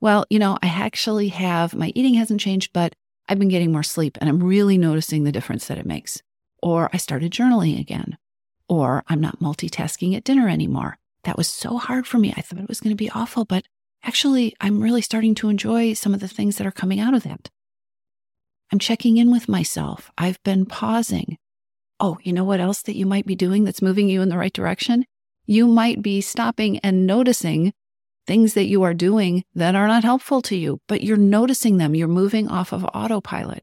Well, 0.00 0.26
you 0.28 0.38
know, 0.38 0.58
I 0.62 0.66
actually 0.66 1.28
have 1.28 1.74
my 1.74 1.92
eating 1.94 2.14
hasn't 2.14 2.40
changed, 2.40 2.72
but 2.72 2.94
I've 3.28 3.38
been 3.38 3.48
getting 3.48 3.72
more 3.72 3.82
sleep 3.82 4.18
and 4.20 4.28
I'm 4.28 4.42
really 4.42 4.78
noticing 4.78 5.24
the 5.24 5.32
difference 5.32 5.66
that 5.66 5.78
it 5.78 5.86
makes. 5.86 6.22
Or 6.62 6.90
I 6.92 6.96
started 6.98 7.32
journaling 7.32 7.80
again. 7.80 8.18
Or 8.68 9.04
I'm 9.08 9.20
not 9.20 9.40
multitasking 9.40 10.16
at 10.16 10.24
dinner 10.24 10.48
anymore. 10.48 10.98
That 11.24 11.36
was 11.36 11.48
so 11.48 11.78
hard 11.78 12.06
for 12.06 12.18
me. 12.18 12.32
I 12.36 12.40
thought 12.40 12.60
it 12.60 12.68
was 12.68 12.80
going 12.80 12.94
to 12.94 12.96
be 12.96 13.10
awful, 13.10 13.44
but 13.44 13.64
actually, 14.02 14.54
I'm 14.60 14.80
really 14.80 15.02
starting 15.02 15.34
to 15.36 15.48
enjoy 15.48 15.94
some 15.94 16.14
of 16.14 16.20
the 16.20 16.28
things 16.28 16.56
that 16.56 16.66
are 16.66 16.72
coming 16.72 17.00
out 17.00 17.14
of 17.14 17.22
that. 17.24 17.50
I'm 18.72 18.78
checking 18.78 19.16
in 19.16 19.30
with 19.30 19.48
myself. 19.48 20.10
I've 20.18 20.42
been 20.42 20.66
pausing. 20.66 21.38
Oh, 21.98 22.18
you 22.22 22.32
know 22.32 22.44
what 22.44 22.60
else 22.60 22.82
that 22.82 22.96
you 22.96 23.06
might 23.06 23.26
be 23.26 23.34
doing 23.34 23.64
that's 23.64 23.82
moving 23.82 24.08
you 24.08 24.20
in 24.20 24.28
the 24.28 24.38
right 24.38 24.52
direction? 24.52 25.04
You 25.46 25.66
might 25.66 26.02
be 26.02 26.20
stopping 26.20 26.78
and 26.80 27.06
noticing 27.06 27.72
things 28.26 28.54
that 28.54 28.66
you 28.66 28.82
are 28.82 28.94
doing 28.94 29.44
that 29.54 29.74
are 29.74 29.86
not 29.86 30.04
helpful 30.04 30.42
to 30.42 30.56
you, 30.56 30.80
but 30.88 31.02
you're 31.02 31.16
noticing 31.16 31.78
them. 31.78 31.94
You're 31.94 32.08
moving 32.08 32.48
off 32.48 32.72
of 32.72 32.84
autopilot. 32.92 33.62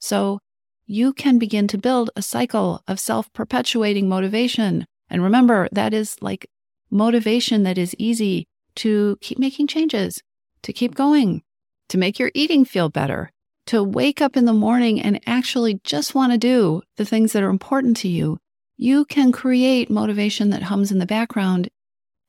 So 0.00 0.40
you 0.86 1.12
can 1.12 1.38
begin 1.38 1.68
to 1.68 1.78
build 1.78 2.10
a 2.16 2.22
cycle 2.22 2.82
of 2.88 2.98
self 2.98 3.32
perpetuating 3.32 4.08
motivation. 4.08 4.86
And 5.08 5.22
remember, 5.22 5.68
that 5.72 5.94
is 5.94 6.16
like 6.20 6.48
motivation 6.90 7.62
that 7.62 7.78
is 7.78 7.94
easy 7.98 8.48
to 8.76 9.18
keep 9.20 9.38
making 9.38 9.66
changes, 9.68 10.22
to 10.62 10.72
keep 10.72 10.94
going, 10.94 11.42
to 11.88 11.98
make 11.98 12.18
your 12.18 12.30
eating 12.34 12.64
feel 12.64 12.88
better, 12.88 13.30
to 13.66 13.82
wake 13.82 14.20
up 14.20 14.36
in 14.36 14.44
the 14.44 14.52
morning 14.52 15.00
and 15.00 15.20
actually 15.26 15.80
just 15.84 16.14
want 16.14 16.32
to 16.32 16.38
do 16.38 16.82
the 16.96 17.04
things 17.04 17.32
that 17.32 17.42
are 17.42 17.50
important 17.50 17.96
to 17.98 18.08
you, 18.08 18.38
you 18.76 19.04
can 19.04 19.32
create 19.32 19.90
motivation 19.90 20.50
that 20.50 20.64
hums 20.64 20.90
in 20.90 20.98
the 20.98 21.06
background 21.06 21.68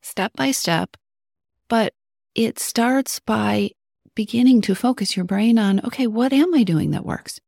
step 0.02 0.32
by 0.36 0.50
step. 0.50 0.96
But 1.68 1.94
it 2.34 2.58
starts 2.58 3.20
by 3.20 3.70
beginning 4.14 4.60
to 4.62 4.74
focus 4.74 5.16
your 5.16 5.24
brain 5.24 5.58
on 5.58 5.80
okay, 5.84 6.06
what 6.06 6.32
am 6.32 6.54
I 6.54 6.62
doing 6.62 6.90
that 6.90 7.06
works? 7.06 7.40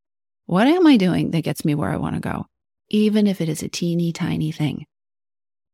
What 0.47 0.67
am 0.67 0.87
I 0.87 0.97
doing 0.97 1.31
that 1.31 1.43
gets 1.43 1.65
me 1.65 1.75
where 1.75 1.91
I 1.91 1.97
want 1.97 2.15
to 2.15 2.21
go? 2.21 2.47
Even 2.89 3.27
if 3.27 3.41
it 3.41 3.49
is 3.49 3.63
a 3.63 3.69
teeny 3.69 4.13
tiny 4.13 4.53
thing. 4.53 4.87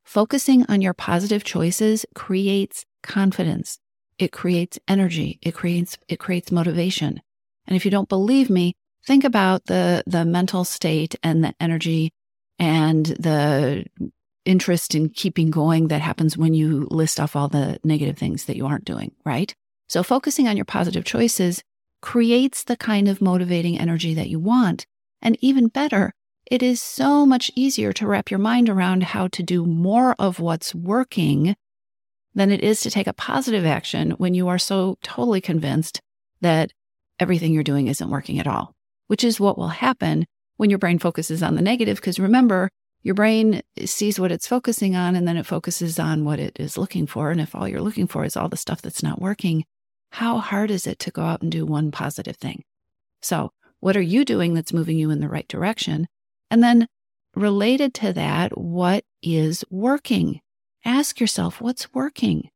Focusing 0.04 0.64
on 0.68 0.80
your 0.80 0.94
positive 0.94 1.44
choices 1.44 2.04
creates 2.14 2.84
confidence. 3.02 3.78
It 4.18 4.32
creates 4.32 4.78
energy. 4.88 5.38
It 5.42 5.52
creates, 5.52 5.96
it 6.08 6.18
creates 6.18 6.50
motivation. 6.50 7.20
And 7.66 7.76
if 7.76 7.84
you 7.84 7.90
don't 7.90 8.08
believe 8.08 8.50
me, 8.50 8.74
think 9.06 9.24
about 9.24 9.66
the, 9.66 10.02
the 10.06 10.24
mental 10.24 10.64
state 10.64 11.14
and 11.22 11.44
the 11.44 11.54
energy 11.60 12.12
and 12.58 13.06
the 13.06 13.86
interest 14.44 14.94
in 14.94 15.08
keeping 15.08 15.50
going 15.50 15.88
that 15.88 16.00
happens 16.00 16.36
when 16.36 16.54
you 16.54 16.86
list 16.90 17.20
off 17.20 17.36
all 17.36 17.48
the 17.48 17.78
negative 17.84 18.18
things 18.18 18.44
that 18.44 18.56
you 18.56 18.66
aren't 18.66 18.84
doing, 18.84 19.12
right? 19.24 19.54
So 19.88 20.02
focusing 20.02 20.48
on 20.48 20.56
your 20.56 20.64
positive 20.64 21.04
choices 21.04 21.62
creates 22.00 22.64
the 22.64 22.76
kind 22.76 23.08
of 23.08 23.20
motivating 23.20 23.78
energy 23.78 24.14
that 24.14 24.28
you 24.28 24.38
want. 24.38 24.86
And 25.20 25.36
even 25.40 25.68
better, 25.68 26.12
it 26.50 26.62
is 26.62 26.80
so 26.80 27.26
much 27.26 27.50
easier 27.54 27.92
to 27.92 28.06
wrap 28.06 28.30
your 28.30 28.38
mind 28.38 28.68
around 28.68 29.02
how 29.02 29.28
to 29.28 29.42
do 29.42 29.66
more 29.66 30.14
of 30.18 30.40
what's 30.40 30.74
working 30.74 31.54
than 32.34 32.50
it 32.50 32.62
is 32.62 32.80
to 32.80 32.90
take 32.90 33.06
a 33.06 33.12
positive 33.12 33.66
action 33.66 34.12
when 34.12 34.34
you 34.34 34.48
are 34.48 34.58
so 34.58 34.96
totally 35.02 35.40
convinced 35.40 36.00
that 36.40 36.72
everything 37.20 37.52
you're 37.52 37.62
doing 37.62 37.86
isn't 37.86 38.10
working 38.10 38.40
at 38.40 38.46
all, 38.46 38.72
which 39.06 39.22
is 39.22 39.38
what 39.38 39.56
will 39.56 39.68
happen 39.68 40.26
when 40.56 40.70
your 40.70 40.78
brain 40.78 40.98
focuses 40.98 41.42
on 41.42 41.54
the 41.54 41.62
negative. 41.62 41.96
Because 41.96 42.18
remember, 42.18 42.70
your 43.02 43.14
brain 43.14 43.62
sees 43.84 44.18
what 44.18 44.32
it's 44.32 44.48
focusing 44.48 44.96
on 44.96 45.14
and 45.14 45.28
then 45.28 45.36
it 45.36 45.46
focuses 45.46 45.98
on 45.98 46.24
what 46.24 46.38
it 46.38 46.58
is 46.58 46.76
looking 46.76 47.06
for. 47.06 47.30
And 47.30 47.40
if 47.40 47.54
all 47.54 47.68
you're 47.68 47.80
looking 47.80 48.06
for 48.06 48.24
is 48.24 48.36
all 48.36 48.48
the 48.48 48.56
stuff 48.56 48.82
that's 48.82 49.02
not 49.02 49.20
working, 49.22 49.64
how 50.12 50.38
hard 50.38 50.70
is 50.70 50.86
it 50.86 50.98
to 51.00 51.10
go 51.10 51.22
out 51.22 51.42
and 51.42 51.52
do 51.52 51.64
one 51.64 51.90
positive 51.90 52.36
thing? 52.36 52.64
So, 53.22 53.50
what 53.78 53.96
are 53.96 54.02
you 54.02 54.24
doing 54.24 54.52
that's 54.54 54.72
moving 54.72 54.98
you 54.98 55.10
in 55.10 55.20
the 55.20 55.28
right 55.28 55.48
direction? 55.48 56.06
And 56.50 56.62
then, 56.62 56.86
related 57.34 57.94
to 57.94 58.12
that, 58.12 58.58
what 58.58 59.04
is 59.22 59.64
working? 59.70 60.40
Ask 60.84 61.20
yourself 61.20 61.60
what's 61.60 61.94
working. 61.94 62.50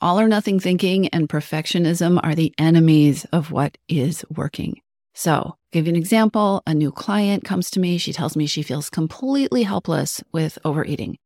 All 0.00 0.20
or 0.20 0.28
nothing 0.28 0.60
thinking 0.60 1.08
and 1.08 1.28
perfectionism 1.28 2.20
are 2.22 2.34
the 2.34 2.52
enemies 2.58 3.24
of 3.32 3.50
what 3.50 3.78
is 3.88 4.24
working. 4.28 4.80
So, 5.14 5.56
give 5.72 5.86
you 5.86 5.90
an 5.90 5.96
example. 5.96 6.62
A 6.66 6.74
new 6.74 6.90
client 6.90 7.44
comes 7.44 7.70
to 7.70 7.80
me. 7.80 7.98
She 7.98 8.12
tells 8.12 8.36
me 8.36 8.46
she 8.46 8.62
feels 8.62 8.90
completely 8.90 9.62
helpless 9.62 10.22
with 10.32 10.58
overeating. 10.64 11.18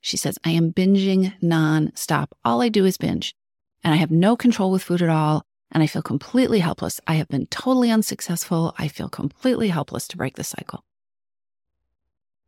She 0.00 0.16
says, 0.16 0.38
I 0.44 0.50
am 0.50 0.72
binging 0.72 1.38
nonstop. 1.40 2.28
All 2.44 2.62
I 2.62 2.68
do 2.68 2.84
is 2.84 2.96
binge, 2.96 3.34
and 3.82 3.92
I 3.92 3.96
have 3.96 4.10
no 4.10 4.36
control 4.36 4.70
with 4.70 4.82
food 4.82 5.02
at 5.02 5.08
all. 5.08 5.44
And 5.72 5.82
I 5.82 5.86
feel 5.86 6.02
completely 6.02 6.60
helpless. 6.60 7.00
I 7.06 7.14
have 7.14 7.28
been 7.28 7.46
totally 7.46 7.90
unsuccessful. 7.90 8.74
I 8.78 8.88
feel 8.88 9.08
completely 9.08 9.68
helpless 9.68 10.06
to 10.08 10.18
break 10.18 10.36
the 10.36 10.44
cycle. 10.44 10.84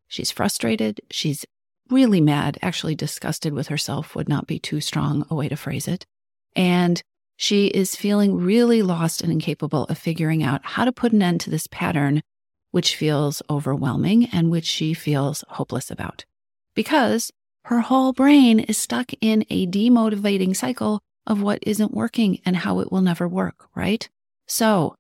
She's 0.09 0.31
frustrated. 0.31 1.00
She's 1.11 1.47
really 1.91 2.21
mad, 2.21 2.59
actually 2.62 2.95
disgusted 2.95 3.53
with 3.53 3.69
herself 3.69 4.14
would 4.14 4.29
not 4.29 4.47
be 4.47 4.59
too 4.59 4.81
strong 4.81 5.26
a 5.31 5.35
way 5.35 5.49
to 5.49 5.57
phrase 5.57 5.87
it. 5.87 6.07
And 6.57 7.03
she 7.37 7.67
is 7.67 7.97
feeling 7.97 8.37
really 8.37 8.83
lost 8.83 9.23
and 9.23 9.33
incapable 9.33 9.85
of 9.85 9.99
figuring 9.99 10.43
out 10.43 10.61
how 10.64 10.85
to 10.85 10.93
put 10.93 11.12
an 11.12 11.23
end 11.23 11.41
to 11.43 11.50
this 11.50 11.67
pattern, 11.67 12.23
which 12.71 12.97
feels 12.97 13.43
overwhelming 13.50 14.26
and 14.26 14.50
which 14.50 14.67
she 14.67 14.95
feels 14.95 15.45
hopeless 15.49 15.91
about. 15.91 16.25
Because 16.75 17.31
her 17.64 17.81
whole 17.81 18.12
brain 18.12 18.61
is 18.61 18.79
stuck 18.79 19.12
in 19.21 19.45
a 19.50 19.67
demotivating 19.67 20.55
cycle 20.55 21.00
of 21.26 21.43
what 21.43 21.59
isn't 21.62 21.95
working 21.95 22.41
and 22.45 22.57
how 22.57 22.81
it 22.81 22.93
will 22.93 23.00
never 23.00 23.26
work, 23.26 23.69
right? 23.75 24.09
So 24.47 24.95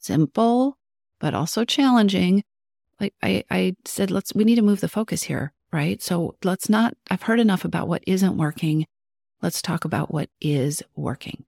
simple, 0.00 0.78
but 1.20 1.34
also 1.34 1.64
challenging. 1.64 2.42
Like 2.98 3.14
I, 3.22 3.44
I 3.50 3.74
said, 3.84 4.10
let's, 4.10 4.34
we 4.34 4.44
need 4.44 4.54
to 4.54 4.62
move 4.62 4.80
the 4.80 4.88
focus 4.88 5.24
here, 5.24 5.52
right? 5.76 6.02
So 6.02 6.36
let's 6.42 6.70
not, 6.70 6.96
I've 7.10 7.22
heard 7.22 7.38
enough 7.38 7.62
about 7.62 7.86
what 7.86 8.02
isn't 8.06 8.38
working. 8.38 8.86
Let's 9.42 9.60
talk 9.60 9.84
about 9.84 10.10
what 10.10 10.30
is 10.40 10.82
working. 10.96 11.44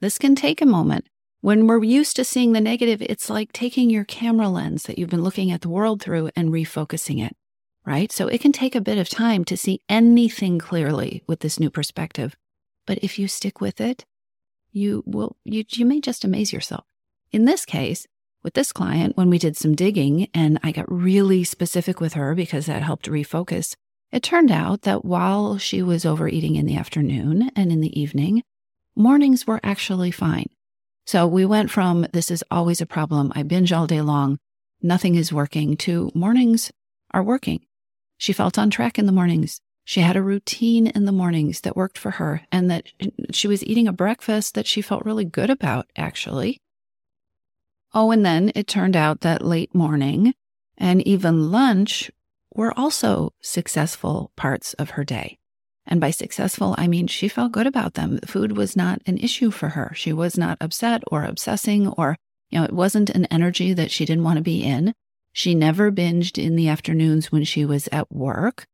This 0.00 0.18
can 0.18 0.34
take 0.34 0.60
a 0.60 0.66
moment. 0.66 1.06
When 1.40 1.68
we're 1.68 1.84
used 1.84 2.16
to 2.16 2.24
seeing 2.24 2.52
the 2.52 2.60
negative, 2.60 3.00
it's 3.00 3.30
like 3.30 3.52
taking 3.52 3.90
your 3.90 4.02
camera 4.04 4.48
lens 4.48 4.82
that 4.82 4.98
you've 4.98 5.10
been 5.10 5.22
looking 5.22 5.52
at 5.52 5.60
the 5.60 5.68
world 5.68 6.02
through 6.02 6.30
and 6.34 6.48
refocusing 6.50 7.24
it, 7.24 7.36
right? 7.86 8.10
So 8.10 8.26
it 8.26 8.40
can 8.40 8.50
take 8.50 8.74
a 8.74 8.80
bit 8.80 8.98
of 8.98 9.08
time 9.08 9.44
to 9.44 9.56
see 9.56 9.82
anything 9.88 10.58
clearly 10.58 11.22
with 11.28 11.38
this 11.38 11.60
new 11.60 11.70
perspective. 11.70 12.34
But 12.86 12.98
if 13.04 13.20
you 13.20 13.28
stick 13.28 13.60
with 13.60 13.80
it, 13.80 14.04
you 14.72 15.04
will, 15.06 15.36
you, 15.44 15.64
you 15.70 15.86
may 15.86 16.00
just 16.00 16.24
amaze 16.24 16.52
yourself. 16.52 16.84
In 17.30 17.44
this 17.44 17.64
case, 17.64 18.08
with 18.44 18.54
this 18.54 18.72
client, 18.72 19.16
when 19.16 19.30
we 19.30 19.38
did 19.38 19.56
some 19.56 19.74
digging 19.74 20.28
and 20.34 20.60
I 20.62 20.70
got 20.70 20.92
really 20.92 21.42
specific 21.42 21.98
with 21.98 22.12
her 22.12 22.34
because 22.34 22.66
that 22.66 22.82
helped 22.82 23.06
refocus, 23.06 23.74
it 24.12 24.22
turned 24.22 24.52
out 24.52 24.82
that 24.82 25.04
while 25.04 25.58
she 25.58 25.82
was 25.82 26.04
overeating 26.04 26.54
in 26.54 26.66
the 26.66 26.76
afternoon 26.76 27.50
and 27.56 27.72
in 27.72 27.80
the 27.80 27.98
evening, 27.98 28.42
mornings 28.94 29.46
were 29.46 29.60
actually 29.64 30.10
fine. 30.10 30.50
So 31.06 31.26
we 31.26 31.44
went 31.44 31.70
from 31.70 32.06
this 32.12 32.30
is 32.30 32.44
always 32.50 32.80
a 32.80 32.86
problem, 32.86 33.32
I 33.34 33.42
binge 33.42 33.72
all 33.72 33.86
day 33.86 34.02
long, 34.02 34.38
nothing 34.82 35.16
is 35.16 35.32
working, 35.32 35.76
to 35.78 36.12
mornings 36.14 36.70
are 37.10 37.22
working. 37.22 37.64
She 38.18 38.32
felt 38.32 38.58
on 38.58 38.70
track 38.70 38.98
in 38.98 39.06
the 39.06 39.12
mornings. 39.12 39.60
She 39.84 40.00
had 40.00 40.16
a 40.16 40.22
routine 40.22 40.86
in 40.86 41.04
the 41.04 41.12
mornings 41.12 41.62
that 41.62 41.76
worked 41.76 41.98
for 41.98 42.12
her 42.12 42.42
and 42.52 42.70
that 42.70 42.86
she 43.32 43.48
was 43.48 43.64
eating 43.64 43.88
a 43.88 43.92
breakfast 43.92 44.54
that 44.54 44.66
she 44.66 44.80
felt 44.80 45.04
really 45.04 45.26
good 45.26 45.50
about, 45.50 45.86
actually. 45.96 46.60
Oh, 47.94 48.10
and 48.10 48.26
then 48.26 48.52
it 48.54 48.66
turned 48.66 48.96
out 48.96 49.20
that 49.20 49.44
late 49.44 49.74
morning 49.74 50.34
and 50.76 51.06
even 51.06 51.50
lunch 51.50 52.10
were 52.52 52.78
also 52.78 53.32
successful 53.40 54.32
parts 54.36 54.74
of 54.74 54.90
her 54.90 55.04
day. 55.04 55.38
And 55.86 56.00
by 56.00 56.10
successful, 56.10 56.74
I 56.76 56.88
mean 56.88 57.06
she 57.06 57.28
felt 57.28 57.52
good 57.52 57.66
about 57.66 57.94
them. 57.94 58.18
Food 58.26 58.56
was 58.56 58.76
not 58.76 59.00
an 59.06 59.18
issue 59.18 59.50
for 59.50 59.70
her. 59.70 59.92
She 59.94 60.12
was 60.12 60.36
not 60.36 60.58
upset 60.60 61.02
or 61.08 61.24
obsessing, 61.24 61.88
or, 61.88 62.16
you 62.50 62.58
know, 62.58 62.64
it 62.64 62.72
wasn't 62.72 63.10
an 63.10 63.26
energy 63.26 63.72
that 63.74 63.90
she 63.90 64.04
didn't 64.04 64.24
want 64.24 64.38
to 64.38 64.42
be 64.42 64.62
in. 64.62 64.92
She 65.32 65.54
never 65.54 65.92
binged 65.92 66.42
in 66.42 66.56
the 66.56 66.68
afternoons 66.68 67.30
when 67.30 67.44
she 67.44 67.64
was 67.64 67.88
at 67.92 68.10
work 68.10 68.66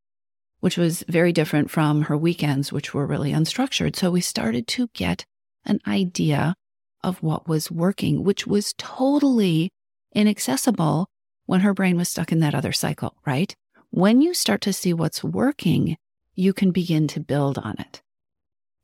which 0.61 0.77
was 0.77 1.05
very 1.09 1.33
different 1.33 1.71
from 1.71 2.03
her 2.03 2.17
weekends, 2.17 2.73
which 2.73 2.95
were 2.95 3.07
really 3.07 3.33
unstructured. 3.33 3.97
So 3.97 4.11
we 4.11 4.21
started 4.21 4.67
to 4.69 4.89
get 4.89 5.25
an 5.65 5.81
idea 5.87 6.55
of 7.03 7.23
what 7.23 7.49
was 7.49 7.71
working, 7.71 8.25
which 8.25 8.47
was 8.47 8.75
totally 8.77 9.71
inaccessible 10.15 11.09
when 11.47 11.61
her 11.61 11.75
brain 11.75 11.97
was 11.97 12.09
stuck 12.09 12.33
in 12.33 12.41
that 12.41 12.55
other 12.55 12.73
cycle, 12.73 13.17
right? 13.27 13.55
When 13.91 14.21
you 14.21 14.35
start 14.35 14.61
to 14.63 14.73
see 14.73 14.93
what's 14.93 15.25
working, 15.25 15.97
you 16.35 16.53
can 16.53 16.71
begin 16.71 17.09
to 17.09 17.21
build 17.21 17.59
on 17.59 17.77
it. 17.79 18.03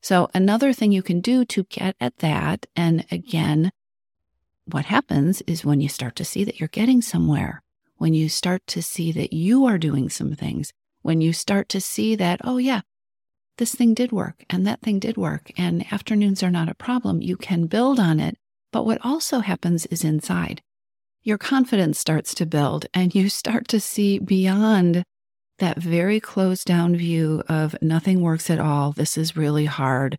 So, 0.03 0.29
another 0.35 0.73
thing 0.73 0.93
you 0.93 1.03
can 1.03 1.21
do 1.21 1.45
to 1.47 1.65
get 1.65 1.97
at 2.01 2.19
that, 2.19 2.67
and 2.77 3.05
again, 3.11 3.73
what 4.65 4.87
happens 4.87 5.43
is 5.47 5.65
when 5.65 5.81
you 5.81 5.89
start 5.89 6.17
to 6.17 6.25
see 6.25 6.45
that 6.45 6.61
you're 6.61 6.69
getting 6.69 7.03
somewhere, 7.03 7.63
when 7.97 8.15
you 8.15 8.29
start 8.29 8.67
to 8.69 8.83
see 8.83 9.13
that 9.13 9.33
you 9.33 9.65
are 9.65 9.79
doing 9.79 10.09
some 10.09 10.35
things, 10.35 10.73
when 11.03 11.21
you 11.21 11.33
start 11.33 11.69
to 11.71 11.81
see 11.81 12.15
that, 12.17 12.41
oh, 12.45 12.59
yeah, 12.59 12.83
this 13.59 13.75
thing 13.75 13.95
did 13.95 14.13
work 14.13 14.45
and 14.51 14.67
that 14.67 14.81
thing 14.81 14.99
did 14.99 15.17
work, 15.17 15.51
and 15.57 15.91
afternoons 15.93 16.43
are 16.43 16.51
not 16.51 16.69
a 16.69 16.75
problem, 16.75 17.23
you 17.23 17.37
can 17.37 17.67
build 17.67 17.99
on 17.99 18.21
it. 18.21 18.37
But 18.73 18.85
what 18.85 19.05
also 19.05 19.41
happens 19.41 19.87
is 19.87 20.05
inside, 20.05 20.63
your 21.23 21.39
confidence 21.39 21.99
starts 21.99 22.35
to 22.35 22.47
build 22.47 22.87
and 22.95 23.15
you 23.15 23.29
start 23.29 23.69
to 23.69 23.81
see 23.81 24.19
beyond 24.19 25.03
that 25.59 25.79
very 25.79 26.21
closed 26.21 26.67
down 26.67 26.95
view 26.95 27.43
of 27.49 27.75
nothing 27.81 28.21
works 28.21 28.51
at 28.51 28.61
all. 28.61 28.93
This 28.93 29.17
is 29.17 29.37
really 29.37 29.65
hard. 29.65 30.19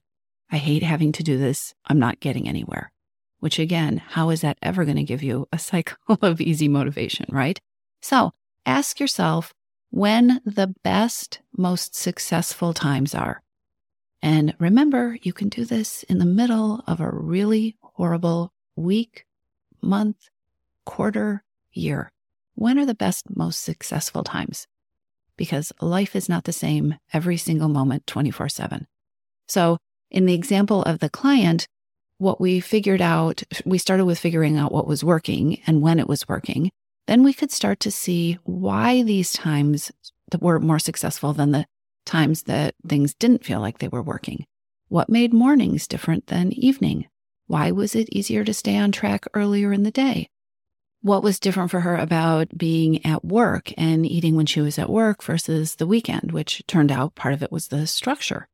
I 0.51 0.57
hate 0.57 0.83
having 0.83 1.11
to 1.13 1.23
do 1.23 1.37
this. 1.37 1.73
I'm 1.85 1.99
not 1.99 2.19
getting 2.19 2.47
anywhere. 2.47 2.91
Which 3.39 3.59
again, 3.59 4.01
how 4.09 4.31
is 4.31 4.41
that 4.41 4.57
ever 4.61 4.83
going 4.83 4.97
to 4.97 5.03
give 5.03 5.21
you 5.21 5.47
a 5.53 5.59
cycle 5.59 5.97
of 6.21 6.41
easy 6.41 6.67
motivation, 6.67 7.27
right? 7.29 7.59
So 8.01 8.31
ask 8.65 8.99
yourself, 8.99 9.53
when 9.89 10.41
the 10.45 10.73
best, 10.83 11.39
most 11.55 11.95
successful 11.95 12.73
times 12.73 13.15
are. 13.15 13.41
And 14.21 14.55
remember, 14.59 15.17
you 15.21 15.33
can 15.33 15.49
do 15.49 15.65
this 15.65 16.03
in 16.03 16.17
the 16.17 16.25
middle 16.25 16.83
of 16.87 16.99
a 16.99 17.09
really 17.11 17.77
horrible 17.81 18.51
week, 18.75 19.25
month, 19.81 20.29
quarter, 20.85 21.43
year. 21.71 22.11
When 22.55 22.79
are 22.79 22.85
the 22.85 22.95
best, 22.95 23.35
most 23.35 23.63
successful 23.63 24.23
times? 24.23 24.67
Because 25.37 25.71
life 25.81 26.15
is 26.15 26.27
not 26.27 26.45
the 26.45 26.53
same 26.53 26.95
every 27.13 27.37
single 27.37 27.69
moment, 27.69 28.07
24 28.07 28.49
7. 28.49 28.87
So, 29.47 29.77
in 30.09 30.25
the 30.25 30.33
example 30.33 30.81
of 30.83 30.99
the 30.99 31.09
client, 31.09 31.67
what 32.17 32.41
we 32.41 32.59
figured 32.59 33.01
out, 33.01 33.43
we 33.65 33.77
started 33.77 34.05
with 34.05 34.17
figuring 34.17 34.57
out 34.57 34.71
what 34.71 34.87
was 34.87 35.03
working 35.03 35.61
and 35.67 35.81
when 35.81 35.99
it 35.99 36.07
was 36.07 36.27
working 36.27 36.71
then 37.07 37.23
we 37.23 37.33
could 37.33 37.51
start 37.51 37.79
to 37.81 37.91
see 37.91 38.37
why 38.43 39.01
these 39.01 39.33
times 39.33 39.91
were 40.39 40.59
more 40.59 40.79
successful 40.79 41.33
than 41.33 41.51
the 41.51 41.65
times 42.05 42.43
that 42.43 42.75
things 42.87 43.13
didn't 43.13 43.43
feel 43.43 43.59
like 43.59 43.79
they 43.79 43.87
were 43.87 44.03
working. 44.03 44.45
What 44.89 45.09
made 45.09 45.33
mornings 45.33 45.87
different 45.87 46.27
than 46.27 46.53
evening? 46.53 47.07
Why 47.47 47.71
was 47.71 47.95
it 47.95 48.09
easier 48.09 48.43
to 48.43 48.53
stay 48.53 48.77
on 48.77 48.91
track 48.91 49.25
earlier 49.33 49.73
in 49.73 49.83
the 49.83 49.91
day? 49.91 50.29
What 51.01 51.23
was 51.23 51.39
different 51.39 51.71
for 51.71 51.81
her 51.81 51.95
about 51.95 52.57
being 52.57 53.05
at 53.05 53.23
work 53.23 53.71
and 53.77 54.05
eating 54.05 54.35
when 54.35 54.45
she 54.45 54.61
was 54.61 54.77
at 54.79 54.89
work 54.89 55.23
versus 55.23 55.75
the 55.75 55.87
weekend, 55.87 56.31
which 56.31 56.63
turned 56.67 56.91
out 56.91 57.15
part 57.15 57.33
of 57.33 57.43
it 57.43 57.51
was 57.51 57.67
the 57.67 57.87
structure. 57.87 58.47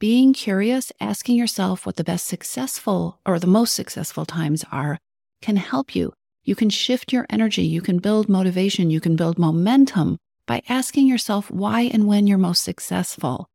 being 0.00 0.32
curious, 0.32 0.90
asking 0.98 1.36
yourself 1.36 1.84
what 1.86 1.96
the 1.96 2.02
best 2.04 2.26
successful 2.26 3.20
or 3.24 3.38
the 3.38 3.46
most 3.46 3.74
successful 3.74 4.24
times 4.24 4.64
are 4.72 4.98
can 5.42 5.56
help 5.56 5.94
you. 5.94 6.12
You 6.42 6.56
can 6.56 6.70
shift 6.70 7.12
your 7.12 7.26
energy. 7.28 7.62
You 7.62 7.80
can 7.80 7.98
build 7.98 8.28
motivation. 8.28 8.90
You 8.90 9.00
can 9.00 9.16
build 9.16 9.38
momentum 9.38 10.18
by 10.46 10.62
asking 10.68 11.06
yourself 11.06 11.50
why 11.50 11.82
and 11.82 12.06
when 12.06 12.26
you're 12.26 12.38
most 12.38 12.64
successful. 12.64 13.46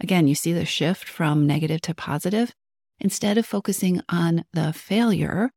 Again, 0.00 0.28
you 0.28 0.34
see 0.34 0.52
the 0.52 0.64
shift 0.64 1.08
from 1.08 1.46
negative 1.46 1.80
to 1.82 1.94
positive. 1.94 2.52
Instead 3.00 3.38
of 3.38 3.46
focusing 3.46 4.00
on 4.08 4.44
the 4.52 4.72
failure, 4.72 5.50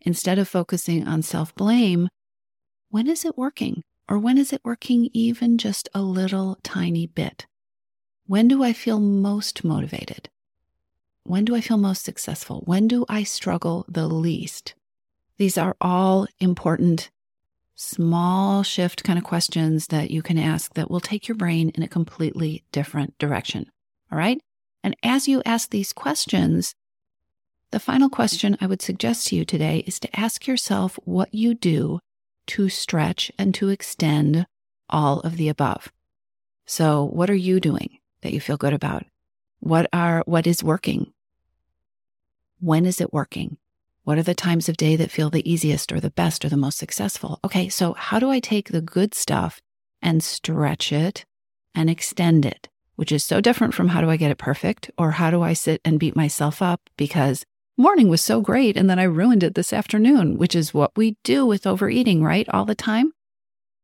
instead 0.00 0.38
of 0.38 0.48
focusing 0.48 1.06
on 1.06 1.22
self 1.22 1.54
blame, 1.54 2.08
when 2.88 3.06
is 3.06 3.24
it 3.24 3.36
working? 3.36 3.82
Or 4.08 4.18
when 4.18 4.38
is 4.38 4.52
it 4.52 4.62
working 4.64 5.08
even 5.12 5.58
just 5.58 5.88
a 5.94 6.02
little 6.02 6.58
tiny 6.62 7.06
bit? 7.06 7.46
When 8.26 8.48
do 8.48 8.64
I 8.64 8.72
feel 8.72 8.98
most 8.98 9.62
motivated? 9.62 10.28
When 11.24 11.44
do 11.44 11.54
I 11.54 11.60
feel 11.60 11.76
most 11.76 12.04
successful? 12.04 12.62
When 12.64 12.88
do 12.88 13.04
I 13.08 13.22
struggle 13.22 13.84
the 13.88 14.08
least? 14.08 14.74
These 15.40 15.56
are 15.56 15.74
all 15.80 16.26
important, 16.38 17.10
small 17.74 18.62
shift 18.62 19.02
kind 19.02 19.18
of 19.18 19.24
questions 19.24 19.86
that 19.86 20.10
you 20.10 20.20
can 20.20 20.36
ask 20.36 20.74
that 20.74 20.90
will 20.90 21.00
take 21.00 21.28
your 21.28 21.34
brain 21.34 21.70
in 21.70 21.82
a 21.82 21.88
completely 21.88 22.62
different 22.72 23.16
direction. 23.18 23.64
All 24.12 24.18
right. 24.18 24.38
And 24.84 24.94
as 25.02 25.26
you 25.26 25.40
ask 25.46 25.70
these 25.70 25.94
questions, 25.94 26.74
the 27.70 27.80
final 27.80 28.10
question 28.10 28.58
I 28.60 28.66
would 28.66 28.82
suggest 28.82 29.28
to 29.28 29.36
you 29.36 29.46
today 29.46 29.82
is 29.86 29.98
to 30.00 30.20
ask 30.20 30.46
yourself 30.46 30.98
what 31.04 31.32
you 31.32 31.54
do 31.54 32.00
to 32.48 32.68
stretch 32.68 33.32
and 33.38 33.54
to 33.54 33.70
extend 33.70 34.46
all 34.90 35.20
of 35.20 35.38
the 35.38 35.48
above. 35.48 35.90
So, 36.66 37.02
what 37.02 37.30
are 37.30 37.34
you 37.34 37.60
doing? 37.60 37.96
that 38.20 38.34
you 38.34 38.40
feel 38.40 38.58
good 38.58 38.74
about? 38.74 39.04
What 39.60 39.88
are 39.94 40.22
what 40.26 40.46
is 40.46 40.62
working? 40.62 41.14
When 42.58 42.84
is 42.84 43.00
it 43.00 43.14
working? 43.14 43.56
What 44.04 44.16
are 44.16 44.22
the 44.22 44.34
times 44.34 44.68
of 44.68 44.78
day 44.78 44.96
that 44.96 45.10
feel 45.10 45.28
the 45.28 45.48
easiest 45.50 45.92
or 45.92 46.00
the 46.00 46.10
best 46.10 46.44
or 46.44 46.48
the 46.48 46.56
most 46.56 46.78
successful? 46.78 47.38
Okay, 47.44 47.68
so 47.68 47.92
how 47.92 48.18
do 48.18 48.30
I 48.30 48.40
take 48.40 48.70
the 48.70 48.80
good 48.80 49.14
stuff 49.14 49.60
and 50.00 50.22
stretch 50.22 50.90
it 50.90 51.26
and 51.74 51.90
extend 51.90 52.46
it? 52.46 52.68
Which 52.96 53.12
is 53.12 53.24
so 53.24 53.40
different 53.40 53.74
from 53.74 53.88
how 53.88 54.00
do 54.00 54.08
I 54.08 54.16
get 54.16 54.30
it 54.30 54.38
perfect 54.38 54.90
or 54.96 55.12
how 55.12 55.30
do 55.30 55.42
I 55.42 55.52
sit 55.52 55.82
and 55.84 56.00
beat 56.00 56.16
myself 56.16 56.62
up 56.62 56.80
because 56.96 57.44
morning 57.76 58.08
was 58.08 58.22
so 58.22 58.40
great 58.40 58.76
and 58.76 58.88
then 58.88 58.98
I 58.98 59.04
ruined 59.04 59.42
it 59.42 59.54
this 59.54 59.72
afternoon, 59.72 60.38
which 60.38 60.54
is 60.54 60.72
what 60.72 60.96
we 60.96 61.16
do 61.22 61.44
with 61.44 61.66
overeating, 61.66 62.22
right? 62.22 62.48
All 62.48 62.64
the 62.64 62.74
time. 62.74 63.12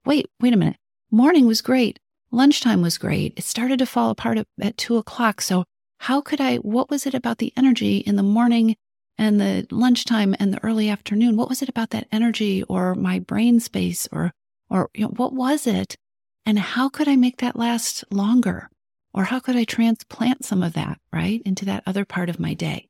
Wait, 0.07 0.31
wait 0.41 0.55
a 0.55 0.57
minute. 0.57 0.77
Morning 1.11 1.47
was 1.47 1.61
great. 1.61 1.99
Lunchtime 2.31 2.81
was 2.81 2.99
great. 2.99 3.35
It 3.37 3.45
started 3.45 3.79
to 3.81 3.87
fall 3.87 4.11
apart 4.11 4.39
at, 4.61 4.77
two 4.77 4.97
o'clock. 4.97 5.41
So, 5.41 5.65
how 6.01 6.21
could 6.21 6.41
I, 6.41 6.57
what 6.57 6.91
was 6.91 7.07
it 7.07 7.15
about 7.15 7.39
the 7.39 7.53
energy 7.57 7.99
in 7.99 8.17
the 8.17 8.23
morning 8.23 8.77
and 9.19 9.41
the 9.41 9.67
lunchtime 9.71 10.35
and 10.39 10.53
the 10.53 10.63
early 10.63 10.89
afternoon? 10.89 11.37
What 11.37 11.49
was 11.49 11.63
it 11.63 11.69
about 11.69 11.91
that 11.91 12.09
energy 12.13 12.63
or 12.65 12.95
my 12.95 13.19
brain 13.19 13.61
space 13.61 14.09
or, 14.13 14.33
or, 14.69 14.91
you 14.95 15.03
know, 15.03 15.13
what 15.17 15.33
was 15.33 15.67
it? 15.67 15.97
And 16.45 16.59
how 16.59 16.89
could 16.89 17.09
I 17.09 17.17
make 17.17 17.39
that 17.39 17.57
last 17.57 18.05
longer? 18.11 18.71
Or 19.13 19.25
how 19.25 19.41
could 19.41 19.57
I 19.57 19.65
transplant 19.65 20.45
some 20.45 20.63
of 20.63 20.75
that, 20.75 20.99
right, 21.13 21.41
into 21.47 21.65
that 21.65 21.83
other 21.87 22.05
part 22.05 22.29
of 22.29 22.39
my 22.39 22.55
day? 22.55 22.89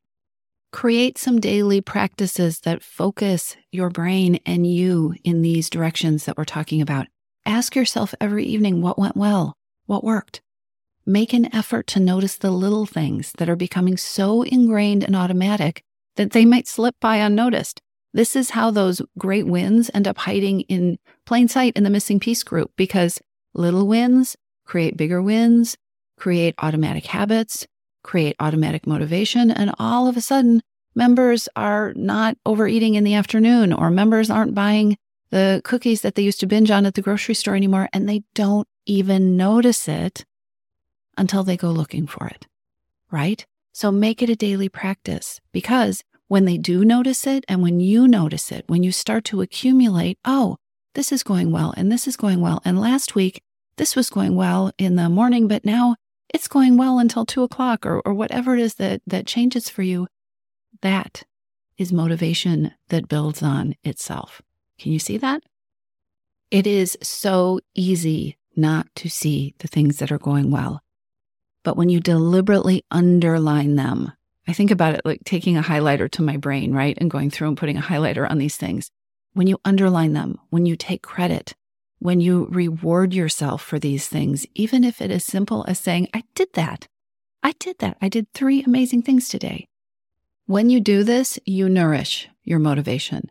Create 0.72 1.16
some 1.16 1.40
daily 1.40 1.80
practices 1.80 2.60
that 2.60 2.82
focus 2.82 3.56
your 3.70 3.88
brain 3.88 4.40
and 4.44 4.66
you 4.66 5.14
in 5.22 5.40
these 5.40 5.70
directions 5.70 6.24
that 6.24 6.36
we're 6.36 6.44
talking 6.44 6.82
about. 6.82 7.06
Ask 7.46 7.76
yourself 7.76 8.12
every 8.20 8.44
evening 8.44 8.82
what 8.82 8.98
went 8.98 9.16
well, 9.16 9.54
what 9.86 10.02
worked. 10.02 10.42
Make 11.06 11.32
an 11.32 11.54
effort 11.54 11.86
to 11.88 12.00
notice 12.00 12.36
the 12.36 12.50
little 12.50 12.84
things 12.84 13.32
that 13.38 13.48
are 13.48 13.56
becoming 13.56 13.96
so 13.96 14.42
ingrained 14.42 15.04
and 15.04 15.14
automatic 15.14 15.84
that 16.16 16.32
they 16.32 16.44
might 16.44 16.68
slip 16.68 16.96
by 17.00 17.16
unnoticed. 17.16 17.80
This 18.12 18.34
is 18.34 18.50
how 18.50 18.70
those 18.70 19.02
great 19.18 19.46
wins 19.46 19.90
end 19.92 20.08
up 20.08 20.18
hiding 20.18 20.62
in 20.62 20.98
plain 21.24 21.48
sight 21.48 21.76
in 21.76 21.84
the 21.84 21.90
missing 21.90 22.18
piece 22.18 22.42
group 22.42 22.72
because 22.76 23.20
little 23.54 23.86
wins 23.86 24.36
create 24.64 24.96
bigger 24.96 25.22
wins, 25.22 25.76
create 26.16 26.54
automatic 26.58 27.06
habits, 27.06 27.66
create 28.02 28.36
automatic 28.40 28.86
motivation, 28.86 29.50
and 29.50 29.74
all 29.78 30.08
of 30.08 30.16
a 30.16 30.20
sudden, 30.20 30.62
members 30.94 31.48
are 31.56 31.92
not 31.94 32.36
overeating 32.46 32.94
in 32.94 33.04
the 33.04 33.14
afternoon 33.14 33.72
or 33.72 33.90
members 33.90 34.30
aren't 34.30 34.54
buying 34.54 34.96
the 35.30 35.60
cookies 35.64 36.00
that 36.00 36.14
they 36.14 36.22
used 36.22 36.40
to 36.40 36.46
binge 36.46 36.70
on 36.70 36.86
at 36.86 36.94
the 36.94 37.02
grocery 37.02 37.34
store 37.34 37.56
anymore, 37.56 37.88
and 37.92 38.08
they 38.08 38.22
don't 38.34 38.68
even 38.86 39.36
notice 39.36 39.88
it 39.88 40.24
until 41.18 41.42
they 41.42 41.56
go 41.56 41.70
looking 41.70 42.06
for 42.06 42.26
it, 42.28 42.46
right? 43.10 43.44
So 43.76 43.92
make 43.92 44.22
it 44.22 44.30
a 44.30 44.36
daily 44.36 44.70
practice 44.70 45.38
because 45.52 46.02
when 46.28 46.46
they 46.46 46.56
do 46.56 46.82
notice 46.82 47.26
it 47.26 47.44
and 47.46 47.60
when 47.60 47.78
you 47.78 48.08
notice 48.08 48.50
it, 48.50 48.64
when 48.68 48.82
you 48.82 48.90
start 48.90 49.24
to 49.24 49.42
accumulate, 49.42 50.18
oh, 50.24 50.56
this 50.94 51.12
is 51.12 51.22
going 51.22 51.52
well 51.52 51.74
and 51.76 51.92
this 51.92 52.08
is 52.08 52.16
going 52.16 52.40
well. 52.40 52.62
And 52.64 52.80
last 52.80 53.14
week, 53.14 53.42
this 53.76 53.94
was 53.94 54.08
going 54.08 54.34
well 54.34 54.72
in 54.78 54.96
the 54.96 55.10
morning, 55.10 55.46
but 55.46 55.66
now 55.66 55.96
it's 56.32 56.48
going 56.48 56.78
well 56.78 56.98
until 56.98 57.26
two 57.26 57.42
o'clock 57.42 57.84
or, 57.84 58.00
or 58.06 58.14
whatever 58.14 58.54
it 58.54 58.60
is 58.60 58.76
that, 58.76 59.02
that 59.06 59.26
changes 59.26 59.68
for 59.68 59.82
you. 59.82 60.08
That 60.80 61.24
is 61.76 61.92
motivation 61.92 62.72
that 62.88 63.08
builds 63.08 63.42
on 63.42 63.74
itself. 63.84 64.40
Can 64.78 64.92
you 64.92 64.98
see 64.98 65.18
that? 65.18 65.42
It 66.50 66.66
is 66.66 66.96
so 67.02 67.60
easy 67.74 68.38
not 68.56 68.86
to 68.94 69.10
see 69.10 69.54
the 69.58 69.68
things 69.68 69.98
that 69.98 70.10
are 70.10 70.18
going 70.18 70.50
well. 70.50 70.80
But 71.66 71.76
when 71.76 71.88
you 71.88 71.98
deliberately 71.98 72.84
underline 72.92 73.74
them, 73.74 74.12
I 74.46 74.52
think 74.52 74.70
about 74.70 74.94
it 74.94 75.00
like 75.04 75.24
taking 75.24 75.56
a 75.56 75.62
highlighter 75.62 76.08
to 76.12 76.22
my 76.22 76.36
brain, 76.36 76.72
right? 76.72 76.96
And 77.00 77.10
going 77.10 77.28
through 77.28 77.48
and 77.48 77.56
putting 77.56 77.76
a 77.76 77.82
highlighter 77.82 78.30
on 78.30 78.38
these 78.38 78.56
things. 78.56 78.88
When 79.32 79.48
you 79.48 79.58
underline 79.64 80.12
them, 80.12 80.38
when 80.50 80.64
you 80.64 80.76
take 80.76 81.02
credit, 81.02 81.54
when 81.98 82.20
you 82.20 82.46
reward 82.52 83.12
yourself 83.12 83.62
for 83.62 83.80
these 83.80 84.06
things, 84.06 84.46
even 84.54 84.84
if 84.84 85.00
it 85.00 85.10
is 85.10 85.24
simple 85.24 85.64
as 85.66 85.80
saying, 85.80 86.06
I 86.14 86.22
did 86.36 86.52
that. 86.52 86.86
I 87.42 87.50
did 87.58 87.80
that. 87.80 87.96
I 88.00 88.08
did 88.08 88.32
three 88.32 88.62
amazing 88.62 89.02
things 89.02 89.28
today. 89.28 89.66
When 90.46 90.70
you 90.70 90.78
do 90.78 91.02
this, 91.02 91.36
you 91.44 91.68
nourish 91.68 92.28
your 92.44 92.60
motivation 92.60 93.30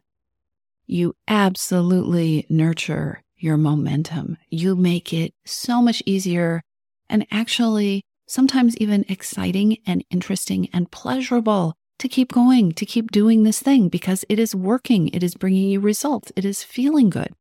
you 0.88 1.16
absolutely 1.28 2.46
nurture 2.50 3.24
your 3.38 3.58
momentum. 3.58 4.38
You 4.50 4.76
make 4.76 5.14
it 5.14 5.34
so 5.46 5.82
much 5.82 6.02
easier 6.06 6.62
and 7.10 7.26
actually 7.32 8.04
sometimes 8.28 8.78
even 8.78 9.06
exciting 9.08 9.78
and 9.86 10.04
interesting 10.10 10.70
and 10.74 10.92
pleasurable 10.92 11.76
to 12.00 12.08
keep 12.08 12.32
going, 12.32 12.72
to 12.74 12.86
keep 12.86 13.12
doing 13.12 13.44
this 13.44 13.60
thing 13.60 13.90
because 13.90 14.26
it 14.28 14.40
is 14.40 14.56
working. 14.56 15.10
It 15.10 15.24
is 15.24 15.36
bringing 15.36 15.70
you 15.70 15.80
results. 15.80 16.32
It 16.36 16.46
is 16.46 16.64
feeling 16.64 17.10
good. 17.10 17.34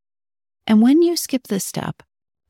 And 0.66 0.80
when 0.80 1.02
you 1.02 1.16
skip 1.16 1.48
this 1.48 1.64
step 1.64 2.02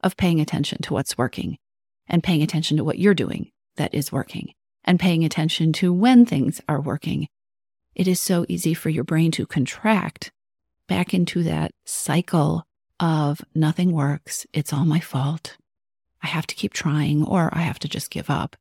of 0.03 0.16
paying 0.16 0.40
attention 0.40 0.83
to 0.83 0.92
what's 0.92 1.18
working 1.18 1.59
and 2.07 2.23
paying 2.23 2.42
attention 2.42 2.77
to 2.77 2.85
what 2.85 2.99
you're 2.99 3.14
doing 3.14 3.51
that 3.77 3.94
is 3.94 4.12
working 4.12 4.53
and 4.85 5.01
paying 5.01 5.25
attention 5.25 5.73
to 5.75 5.92
when 5.92 6.27
things 6.27 6.61
are 6.68 6.81
working, 6.81 7.29
it 7.94 8.07
is 8.07 8.20
so 8.20 8.44
easy 8.49 8.75
for 8.75 8.90
your 8.90 9.05
brain 9.05 9.31
to 9.33 9.47
contract 9.47 10.31
back 10.88 11.14
into 11.14 11.42
that 11.44 11.70
cycle 11.87 12.64
of 13.01 13.40
nothing 13.55 13.92
works. 13.92 14.47
It's 14.53 14.73
all 14.73 14.85
my 14.85 15.01
fault. 15.01 15.57
I 16.24 16.28
have 16.28 16.46
to 16.46 16.54
keep 16.54 16.72
trying 16.72 17.22
or 17.22 17.50
I 17.52 17.60
have 17.60 17.78
to 17.80 17.88
just 17.88 18.10
give 18.10 18.30
up. 18.30 18.56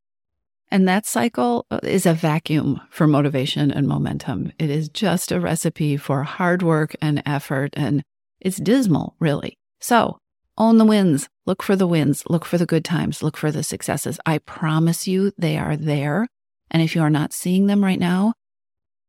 And 0.69 0.85
that 0.85 1.05
cycle 1.05 1.65
uh, 1.71 1.79
is 1.81 2.05
a 2.05 2.13
vacuum 2.13 2.81
for 2.89 3.07
motivation 3.07 3.71
and 3.71 3.87
momentum. 3.87 4.51
It 4.59 4.69
is 4.69 4.89
just 4.89 5.31
a 5.31 5.39
recipe 5.39 5.95
for 5.95 6.23
hard 6.23 6.61
work 6.61 6.93
and 7.01 7.23
effort, 7.25 7.69
and 7.77 8.03
it's 8.41 8.57
dismal, 8.57 9.15
really. 9.19 9.57
So 9.79 10.17
own 10.57 10.77
the 10.77 10.83
wins, 10.83 11.29
look 11.45 11.63
for 11.63 11.77
the 11.77 11.87
wins, 11.87 12.23
look 12.27 12.43
for 12.43 12.57
the 12.57 12.65
good 12.65 12.83
times, 12.83 13.23
look 13.23 13.37
for 13.37 13.49
the 13.49 13.63
successes. 13.63 14.19
I 14.25 14.39
promise 14.39 15.07
you 15.07 15.31
they 15.37 15.57
are 15.57 15.77
there. 15.77 16.27
And 16.69 16.81
if 16.81 16.95
you 16.95 17.01
are 17.01 17.09
not 17.09 17.31
seeing 17.31 17.67
them 17.67 17.81
right 17.81 17.99
now, 17.99 18.33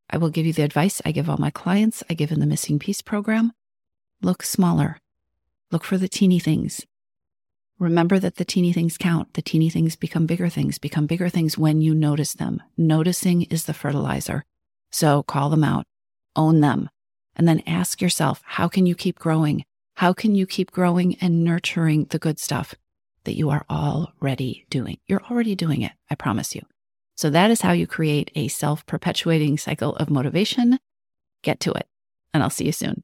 I 0.09 0.17
will 0.17 0.29
give 0.29 0.45
you 0.45 0.53
the 0.53 0.63
advice 0.63 1.01
I 1.03 1.11
give 1.11 1.29
all 1.29 1.37
my 1.37 1.49
clients, 1.49 2.03
I 2.09 2.13
give 2.13 2.31
in 2.31 2.39
the 2.39 2.45
Missing 2.45 2.79
Piece 2.79 3.01
program. 3.01 3.51
Look 4.21 4.43
smaller. 4.43 4.99
Look 5.71 5.83
for 5.83 5.97
the 5.97 6.07
teeny 6.07 6.39
things. 6.39 6.85
Remember 7.77 8.19
that 8.19 8.35
the 8.35 8.45
teeny 8.45 8.71
things 8.71 8.97
count. 8.97 9.33
The 9.33 9.41
teeny 9.41 9.69
things 9.69 9.95
become 9.95 10.25
bigger 10.25 10.47
things, 10.47 10.77
become 10.77 11.07
bigger 11.07 11.27
things 11.27 11.57
when 11.57 11.81
you 11.81 11.93
notice 11.93 12.33
them. 12.33 12.63
Noticing 12.77 13.43
is 13.43 13.65
the 13.65 13.73
fertilizer. 13.73 14.45
So 14.91 15.23
call 15.23 15.49
them 15.49 15.63
out, 15.63 15.85
own 16.37 16.61
them, 16.61 16.89
and 17.35 17.47
then 17.47 17.61
ask 17.67 18.01
yourself, 18.01 18.41
how 18.45 18.69
can 18.69 18.85
you 18.85 18.95
keep 18.95 19.19
growing? 19.19 19.65
How 19.95 20.13
can 20.13 20.35
you 20.35 20.47
keep 20.47 20.71
growing 20.71 21.15
and 21.15 21.43
nurturing 21.43 22.05
the 22.05 22.19
good 22.19 22.39
stuff 22.39 22.75
that 23.25 23.35
you 23.35 23.49
are 23.49 23.65
already 23.69 24.65
doing? 24.69 24.97
You're 25.05 25.23
already 25.29 25.55
doing 25.55 25.81
it, 25.81 25.91
I 26.09 26.15
promise 26.15 26.55
you. 26.55 26.61
So 27.15 27.29
that 27.29 27.51
is 27.51 27.61
how 27.61 27.73
you 27.73 27.87
create 27.87 28.31
a 28.35 28.47
self 28.47 28.85
perpetuating 28.85 29.57
cycle 29.57 29.95
of 29.97 30.09
motivation. 30.09 30.79
Get 31.41 31.59
to 31.61 31.71
it, 31.73 31.87
and 32.33 32.41
I'll 32.41 32.49
see 32.49 32.65
you 32.65 32.71
soon. 32.71 33.03